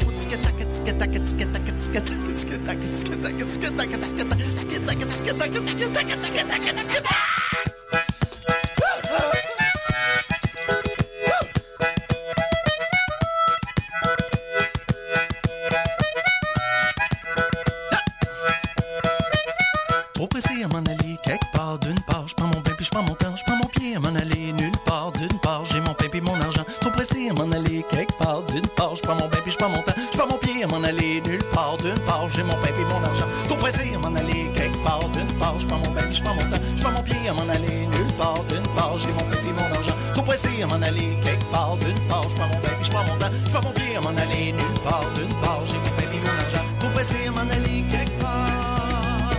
prends 22.99 23.07
mon 23.07 23.14
temps. 23.14 23.36
Je 23.36 23.44
prends 23.44 23.57
mon 23.57 23.68
pied 23.68 23.94
à 23.96 24.01
m'en 24.01 24.09
aller 24.09 24.53
nulle 24.53 24.76
part 24.84 25.12
d'une 25.12 25.38
part. 25.40 25.64
J'ai 25.64 25.80
mon 25.80 25.94
pain 25.94 26.07
puis 26.11 26.20
mon 26.20 26.40
argent. 26.40 26.64
Trop 26.80 26.90
pressé 26.90 27.28
à 27.30 27.32
m'en 27.32 27.51
aller 27.53 27.84
quelque 27.90 28.12
part 28.18 28.42
d'une 28.42 28.66
part. 28.76 28.96
Je 28.96 29.03
prends 29.03 29.14
mon 29.14 29.28
pain 29.28 29.38
puis 29.42 29.53
je 29.53 29.59
prends 29.59 29.68
mon 29.68 29.82
temps. 29.82 29.94
Je 30.12 30.18
prends 30.18 30.26
mon 30.26 30.38
pied 30.38 30.64
à 30.64 30.66
m'en 30.66 30.82
aller 30.82 31.20
nulle 31.24 31.44
part 31.55 31.76
d'une 31.76 31.99
part. 32.07 32.28
J'ai 32.30 32.42
mon 32.42 32.55
pain 32.55 32.72
puis 32.74 32.84
mon 32.90 33.03
argent. 33.05 33.28
Trop 33.46 33.57
pressé 33.57 33.94
à 33.94 33.99
m'en 33.99 34.14
aller 34.16 34.51
quelque 34.55 34.78
part 34.82 35.09
d'une 35.11 35.32
part. 35.38 35.61
Je 35.61 35.66
prends 35.66 35.78
mon 35.78 35.92
pain 35.92 36.03
puis 36.07 36.14
je 36.14 36.22
prends 36.22 36.34
mon 36.34 36.51
temps. 36.51 36.62
Je 36.76 36.82
prends 36.82 36.92
mon 36.92 37.03
pied 37.03 37.28
à 37.28 37.32
m'en 37.32 37.49
aller 37.49 37.86
nulle 37.86 38.12
part 38.18 38.42
d'une 38.49 38.68
part. 38.74 38.99
J'ai 38.99 39.12
mon 39.12 39.26
pain 39.30 39.38
puis 39.42 39.53
mon 39.53 39.76
argent. 39.76 39.94
Trop 40.14 40.22
pressé 40.22 40.62
à 40.62 40.66
m'en 40.66 40.82
aller 40.82 41.09
quelque 41.24 41.51
part 41.53 41.76
d'une 41.76 42.01
part. 42.09 42.26
Je 42.28 42.34
prends 42.34 42.49
mon 42.49 42.61
pain 42.61 42.74
puis 42.78 42.86
je 42.86 42.90
prends 42.90 43.05
mon 43.05 43.16
temps. 43.16 43.32
Je 43.44 43.51
prends 43.53 43.62
mon 43.62 43.72
pied 43.72 43.96
à 43.96 44.01
m'en 44.01 44.16
aller 44.22 44.53
nulle 44.53 44.80
part 44.82 45.07
d'une 45.14 45.34
part. 45.40 45.61
J'ai 45.66 45.78
mon 45.78 45.92
pain 45.96 46.09
puis 46.11 46.20
mon 46.20 46.34
argent. 46.44 46.66
Trop 46.80 46.90
pressé 46.90 47.16
à 47.28 47.30
m'en 47.30 47.49
aller 47.57 47.84
quelque 47.92 48.20
part. 48.20 49.30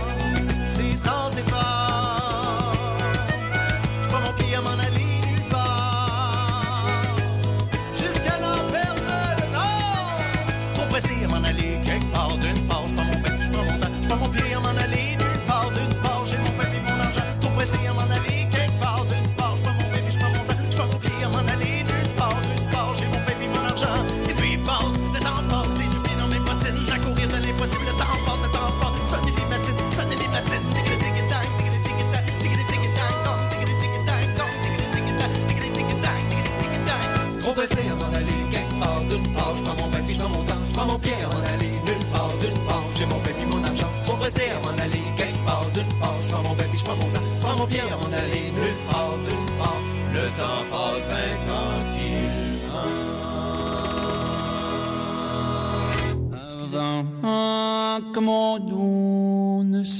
C'est 0.66 0.96
sans 0.96 1.28
effort. 1.36 1.89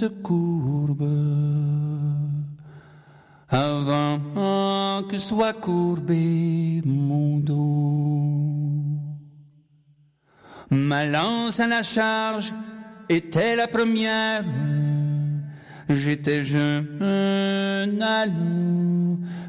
Courbe, 0.07 1.09
avant 3.49 5.03
que 5.09 5.19
soit 5.19 5.55
courbé 5.55 6.83
mon 6.85 7.39
dos, 7.39 8.61
Ma 10.71 11.05
lance 11.05 11.59
à 11.59 11.67
la 11.67 11.83
charge 11.83 12.55
était 13.09 13.57
la 13.57 13.67
première. 13.67 14.45
J'étais 15.89 16.45
jeune, 16.45 16.87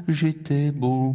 j'étais 0.08 0.72
beau. 0.72 1.14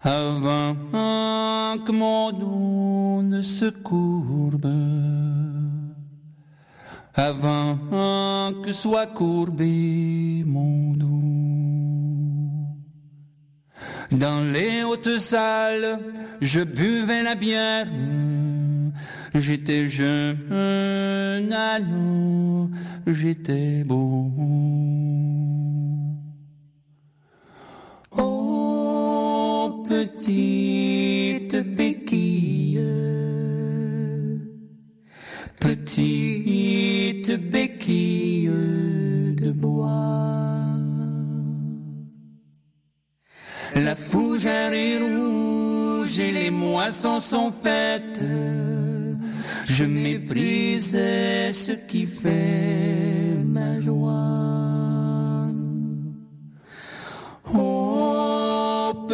Avant 0.00 0.76
que 1.84 1.90
mon 1.90 2.30
dos 2.30 3.22
ne 3.22 3.42
se 3.42 3.64
courbe, 3.64 4.72
avant 7.14 7.76
que 8.62 8.72
soit 8.72 9.08
courbé 9.08 10.44
mon 10.46 10.92
dos. 10.94 11.08
Dans 14.12 14.40
les 14.52 14.84
hautes 14.84 15.18
salles, 15.18 15.98
je 16.40 16.60
buvais 16.60 17.24
la 17.24 17.34
bière. 17.34 17.88
J'étais 19.34 19.88
jeune, 19.88 21.52
alors 21.52 22.68
j'étais 23.04 23.82
beau. 23.82 24.30
Petite 29.88 31.56
béquille, 31.76 32.80
petite 35.58 37.32
béquille 37.50 38.50
de 39.42 39.50
bois. 39.52 39.96
La 43.76 43.94
fougère 43.94 44.72
est 44.72 44.98
rouge 44.98 46.18
et 46.20 46.32
les 46.32 46.50
moissons 46.50 47.20
sont 47.20 47.50
faites. 47.50 48.22
Je 49.66 49.84
méprise 49.84 50.92
ce 50.92 51.72
qui 51.72 52.04
fait 52.04 53.36
ma 53.42 53.80
joie. 53.80 54.48
Oh, 57.54 57.87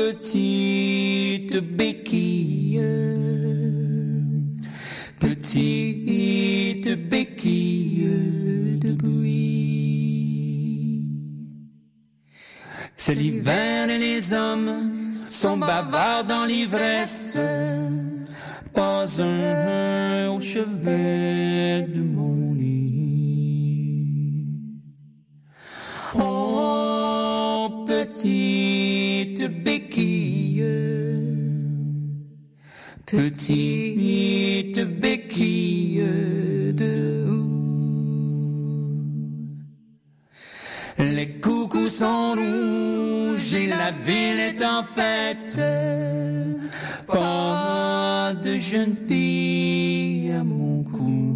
petite 0.04 1.56
béquille, 1.76 2.82
petite 5.18 6.90
béquille 7.08 8.78
de 8.84 8.92
bruit. 8.92 9.44
C'est 12.96 13.14
l'hiver 13.14 13.88
et 13.88 13.98
les 13.98 14.32
hommes 14.34 15.16
sont 15.30 15.56
bavards 15.56 16.26
dans 16.26 16.44
l'ivresse. 16.44 17.38
Pas 18.74 19.06
un 19.22 20.28
au 20.28 20.40
chevet 20.40 21.86
de 21.96 22.02
mon 22.02 22.52
lit. 22.52 22.74
Oh, 26.14 27.86
petite 27.86 29.44
béquille, 29.64 29.83
petite 33.16 34.80
béquille 35.00 36.04
de 36.74 37.24
Les 40.98 41.28
coucous 41.40 41.88
sont 41.88 42.32
rouges 42.32 43.54
et 43.54 43.66
la 43.66 43.90
ville 43.90 44.40
est 44.40 44.62
en 44.64 44.82
fête. 44.82 45.56
Pas 47.06 48.32
de 48.42 48.58
jeune 48.58 48.96
fille 49.08 50.32
à 50.32 50.44
mon 50.44 50.82
cou. 50.84 51.34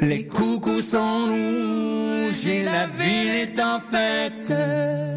Les 0.00 0.26
coucous 0.26 0.82
sont 0.82 1.26
rouges 1.26 2.46
et 2.46 2.62
la 2.62 2.86
ville 2.86 3.34
est 3.44 3.58
en 3.58 3.80
fête. 3.80 5.02